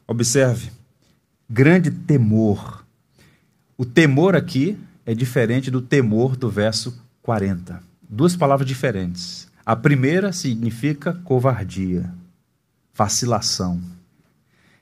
[0.07, 0.71] Observe:
[1.51, 2.87] grande temor.
[3.77, 7.83] O temor aqui é diferente do temor do verso 40.
[8.09, 9.49] Duas palavras diferentes.
[9.67, 12.09] A primeira significa covardia.
[12.95, 13.98] vacilação.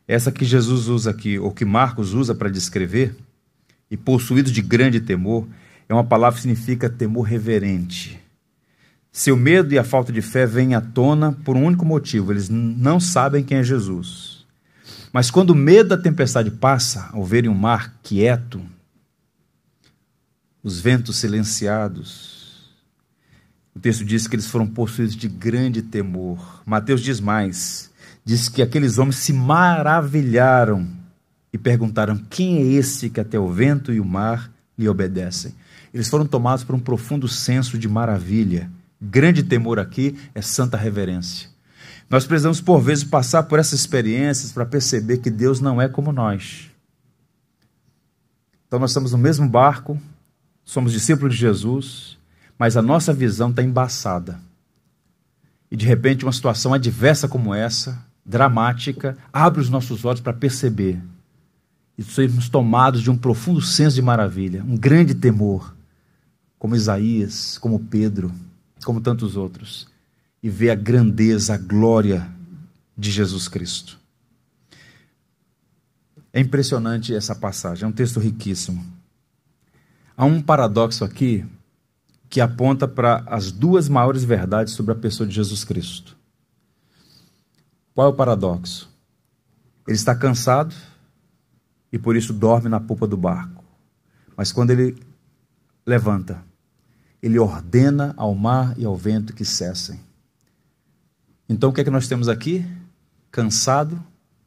[0.09, 3.17] Essa que Jesus usa aqui, ou que Marcos usa para descrever,
[3.91, 5.47] e possuído de grande temor,
[5.89, 8.21] é uma palavra que significa temor reverente.
[9.11, 12.49] Seu medo e a falta de fé vêm à tona por um único motivo: eles
[12.49, 14.45] não sabem quem é Jesus.
[15.13, 18.61] Mas quando o medo da tempestade passa, ao verem o mar quieto,
[20.63, 22.69] os ventos silenciados,
[23.75, 26.63] o texto diz que eles foram possuídos de grande temor.
[26.67, 27.91] Mateus diz mais:
[28.27, 30.89] diz que aqueles homens se maravilharam
[31.53, 35.55] e perguntaram: quem é esse que até o vento e o mar lhe obedecem?
[35.95, 38.69] Eles foram tomados por um profundo senso de maravilha.
[39.01, 41.49] Grande temor aqui é santa reverência.
[42.11, 46.13] Nós precisamos, por vezes, passar por essas experiências para perceber que Deus não é como
[46.13, 46.71] nós.
[48.67, 50.01] Então, nós estamos no mesmo barco,
[50.65, 52.19] somos discípulos de Jesus,
[52.59, 54.41] mas a nossa visão está embaçada.
[55.71, 61.01] E de repente, uma situação adversa como essa, dramática, abre os nossos olhos para perceber
[61.97, 65.75] e sermos tomados de um profundo senso de maravilha, um grande temor,
[66.59, 68.33] como Isaías, como Pedro,
[68.85, 69.89] como tantos outros,
[70.43, 72.29] e ver a grandeza, a glória
[72.97, 73.99] de Jesus Cristo.
[76.33, 78.85] É impressionante essa passagem, é um texto riquíssimo.
[80.17, 81.45] Há um paradoxo aqui
[82.29, 86.16] que aponta para as duas maiores verdades sobre a pessoa de Jesus Cristo.
[87.97, 88.91] Qual é o paradoxo?
[89.89, 90.75] Ele está cansado
[91.91, 93.65] e por isso dorme na polpa do barco.
[94.37, 95.03] Mas quando ele
[95.87, 96.45] levanta,
[97.23, 99.99] ele ordena ao mar e ao vento que cessem.
[101.49, 102.67] Então o que é que nós temos aqui?
[103.31, 103.99] Cansado,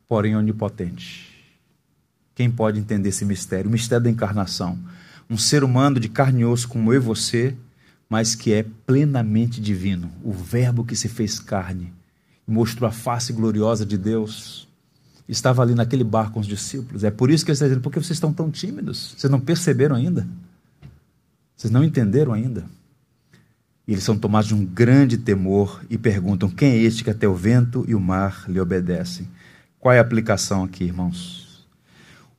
[0.07, 1.27] porém onipotente.
[2.35, 3.67] Quem pode entender esse mistério?
[3.67, 4.77] O mistério da encarnação
[5.27, 7.57] um ser humano de carne e osso como eu e você,
[8.07, 11.97] mas que é plenamente divino, o Verbo que se fez carne
[12.49, 14.67] mostrou a face gloriosa de Deus.
[15.27, 17.03] Estava ali naquele bar com os discípulos.
[17.03, 19.13] É por isso que ele está dizendo: por que vocês estão tão tímidos?
[19.17, 20.27] Vocês não perceberam ainda?
[21.55, 22.65] Vocês não entenderam ainda?
[23.87, 27.27] E eles são tomados de um grande temor e perguntam: quem é este que até
[27.27, 29.27] o vento e o mar lhe obedecem?
[29.79, 31.67] Qual é a aplicação aqui, irmãos?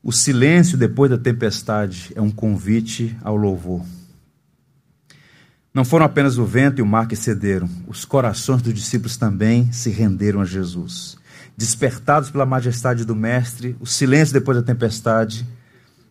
[0.02, 3.84] O silêncio depois da tempestade é um convite ao louvor.
[5.72, 9.70] Não foram apenas o vento e o mar que cederam, os corações dos discípulos também
[9.70, 11.16] se renderam a Jesus.
[11.56, 15.46] Despertados pela majestade do Mestre, o silêncio depois da tempestade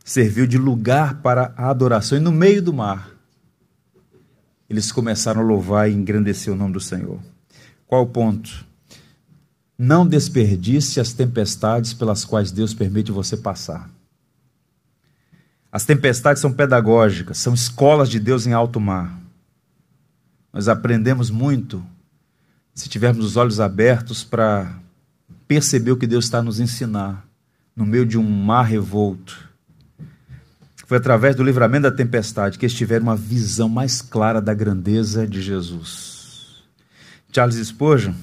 [0.06, 2.18] serviu de lugar para a adoração.
[2.18, 3.10] E no meio do mar,
[4.70, 7.20] eles começaram a louvar e engrandecer o nome do Senhor.
[7.86, 8.66] Qual o ponto?
[9.78, 13.90] Não desperdice as tempestades pelas quais Deus permite você passar.
[15.72, 19.20] As tempestades são pedagógicas, são escolas de Deus em alto mar.
[20.52, 21.86] Nós aprendemos muito
[22.74, 24.80] se tivermos os olhos abertos para
[25.48, 27.26] perceber o que Deus está nos ensinar
[27.76, 29.50] no meio de um mar revolto.
[30.86, 35.28] Foi através do livramento da tempestade que eles tiveram uma visão mais clara da grandeza
[35.28, 36.64] de Jesus.
[37.32, 38.14] Charles Spurgeon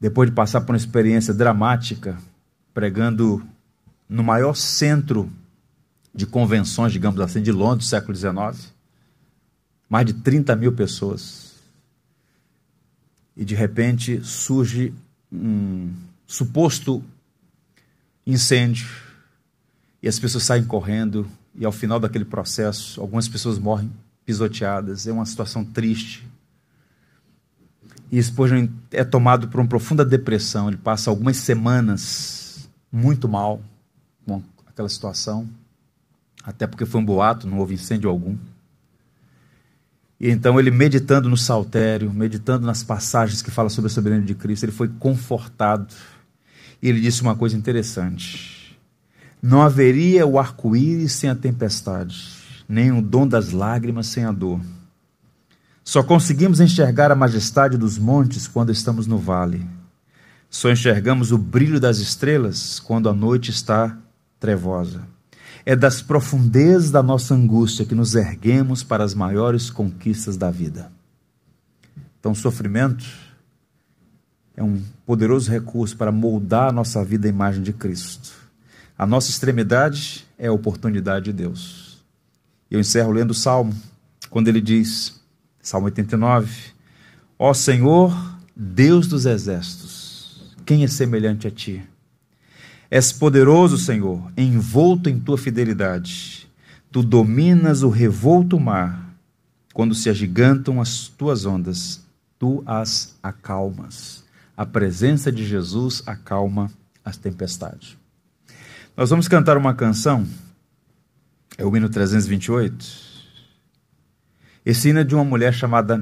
[0.00, 2.16] depois de passar por uma experiência dramática,
[2.72, 3.42] pregando
[4.08, 5.30] no maior centro
[6.14, 8.72] de convenções, digamos assim, de Londres, século XIX,
[9.88, 11.54] mais de 30 mil pessoas.
[13.36, 14.92] E de repente surge
[15.32, 15.92] um
[16.26, 17.02] suposto
[18.26, 18.88] incêndio,
[20.02, 23.90] e as pessoas saem correndo, e ao final daquele processo, algumas pessoas morrem
[24.24, 25.06] pisoteadas.
[25.06, 26.28] É uma situação triste,
[28.10, 30.68] e Spurgeon é tomado por uma profunda depressão.
[30.68, 33.62] Ele passa algumas semanas muito mal
[34.26, 35.48] com aquela situação,
[36.42, 38.36] até porque foi um boato, não houve incêndio algum.
[40.20, 44.34] E então ele meditando no saltério, meditando nas passagens que falam sobre a soberania de
[44.34, 45.94] Cristo, ele foi confortado.
[46.82, 48.76] E ele disse uma coisa interessante:
[49.40, 52.16] Não haveria o arco-íris sem a tempestade,
[52.68, 54.60] nem o dom das lágrimas sem a dor.
[55.84, 59.64] Só conseguimos enxergar a majestade dos montes quando estamos no vale.
[60.50, 63.96] Só enxergamos o brilho das estrelas quando a noite está
[64.40, 65.02] trevosa.
[65.68, 70.90] É das profundezas da nossa angústia que nos erguemos para as maiores conquistas da vida.
[72.18, 73.04] Então, sofrimento
[74.56, 78.32] é um poderoso recurso para moldar a nossa vida à imagem de Cristo.
[78.96, 82.02] A nossa extremidade é a oportunidade de Deus.
[82.70, 83.76] Eu encerro lendo o Salmo,
[84.30, 85.20] quando ele diz:
[85.60, 86.50] Salmo 89.
[87.38, 91.86] Ó Senhor, Deus dos exércitos, quem é semelhante a ti?
[92.90, 96.48] És poderoso, Senhor, envolto em tua fidelidade.
[96.90, 99.14] Tu dominas o revolto mar.
[99.74, 102.02] Quando se agigantam as tuas ondas,
[102.38, 104.24] tu as acalmas.
[104.56, 106.70] A presença de Jesus acalma
[107.04, 107.96] as tempestades.
[108.96, 110.26] Nós vamos cantar uma canção,
[111.56, 113.08] é o hino 328.
[114.66, 115.96] Esse hino é de uma mulher chamada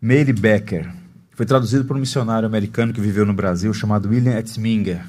[0.00, 1.01] Mary Becker.
[1.42, 5.04] Foi traduzido por um missionário americano que viveu no Brasil chamado William Etzminger.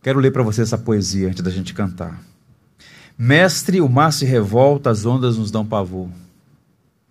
[0.00, 2.22] Quero ler para você essa poesia antes da gente cantar.
[3.18, 6.08] Mestre, o mar se revolta, as ondas nos dão pavor.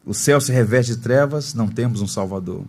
[0.05, 2.63] O céu se reveste de trevas, não temos um Salvador.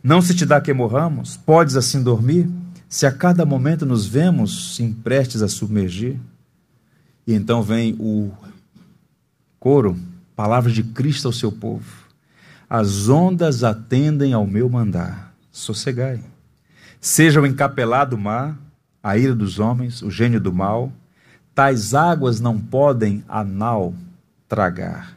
[0.00, 1.36] Não se te dá que morramos?
[1.36, 2.48] Podes assim dormir?
[2.88, 6.16] Se a cada momento nos vemos prestes a submergir?
[7.26, 8.30] E então vem o
[9.58, 9.98] coro,
[10.36, 12.07] palavras de Cristo ao seu povo.
[12.68, 15.34] As ondas atendem ao meu mandar.
[15.50, 16.20] Sossegai.
[17.00, 18.58] Seja o encapelado mar,
[19.02, 20.92] a ira dos homens, o gênio do mal,
[21.54, 23.94] tais águas não podem a nau
[24.48, 25.16] tragar.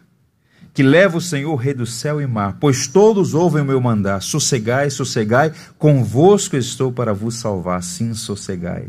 [0.74, 4.22] Que leva o Senhor, Rei do céu e mar, pois todos ouvem o meu mandar.
[4.22, 7.84] Sossegai, sossegai, convosco estou para vos salvar.
[7.84, 8.88] Sim, sossegai.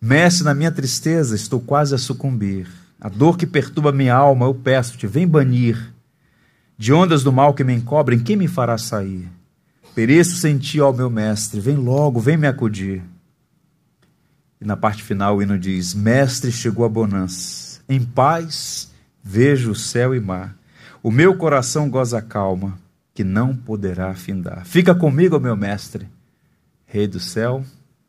[0.00, 2.68] Mestre, na minha tristeza estou quase a sucumbir.
[3.00, 5.92] A dor que perturba minha alma, eu peço-te, vem banir.
[6.78, 9.28] De ondas do mal que me encobrem, quem me fará sair?
[9.96, 13.02] Pereço sem ti, ó meu mestre, vem logo, vem me acudir.
[14.60, 19.74] E na parte final o hino diz: Mestre, chegou a bonança, em paz vejo o
[19.74, 20.56] céu e mar.
[21.02, 22.78] O meu coração goza calma,
[23.12, 24.64] que não poderá findar.
[24.64, 26.08] Fica comigo, meu mestre,
[26.86, 27.62] Rei do céu,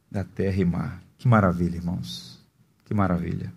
[0.10, 1.02] da terra e mar.
[1.18, 2.40] Que maravilha, irmãos.
[2.86, 3.52] Que maravilha.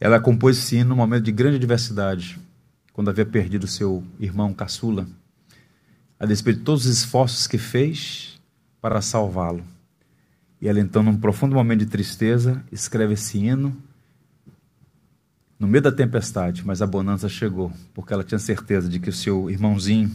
[0.00, 2.40] Ela compôs esse hino num momento de grande adversidade
[2.92, 5.06] quando havia perdido seu irmão caçula,
[6.18, 8.40] a despeito de todos os esforços que fez
[8.80, 9.64] para salvá-lo.
[10.60, 13.76] E ela, então, num profundo momento de tristeza, escreve esse hino
[15.58, 19.12] no meio da tempestade, mas a bonança chegou, porque ela tinha certeza de que o
[19.12, 20.14] seu irmãozinho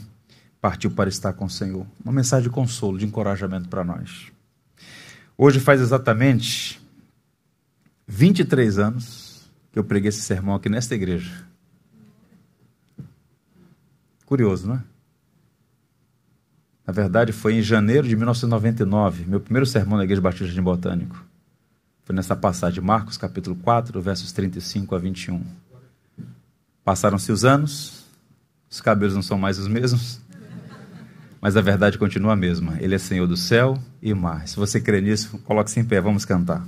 [0.60, 1.86] partiu para estar com o Senhor.
[2.04, 4.32] Uma mensagem de consolo, de encorajamento para nós.
[5.38, 6.82] Hoje faz exatamente
[8.08, 11.47] 23 anos que eu preguei esse sermão aqui nesta igreja.
[14.28, 14.84] Curioso, não é?
[16.86, 21.26] Na verdade, foi em janeiro de 1999, meu primeiro sermão na Igreja Batista de Botânico.
[22.04, 25.42] Foi nessa passagem de Marcos, capítulo 4, versos 35 a 21.
[26.84, 28.06] Passaram-se os anos,
[28.70, 30.20] os cabelos não são mais os mesmos,
[31.40, 32.76] mas a verdade continua a mesma.
[32.82, 34.46] Ele é Senhor do céu e mar.
[34.46, 36.68] Se você crê nisso, coloque-se em pé, vamos cantar.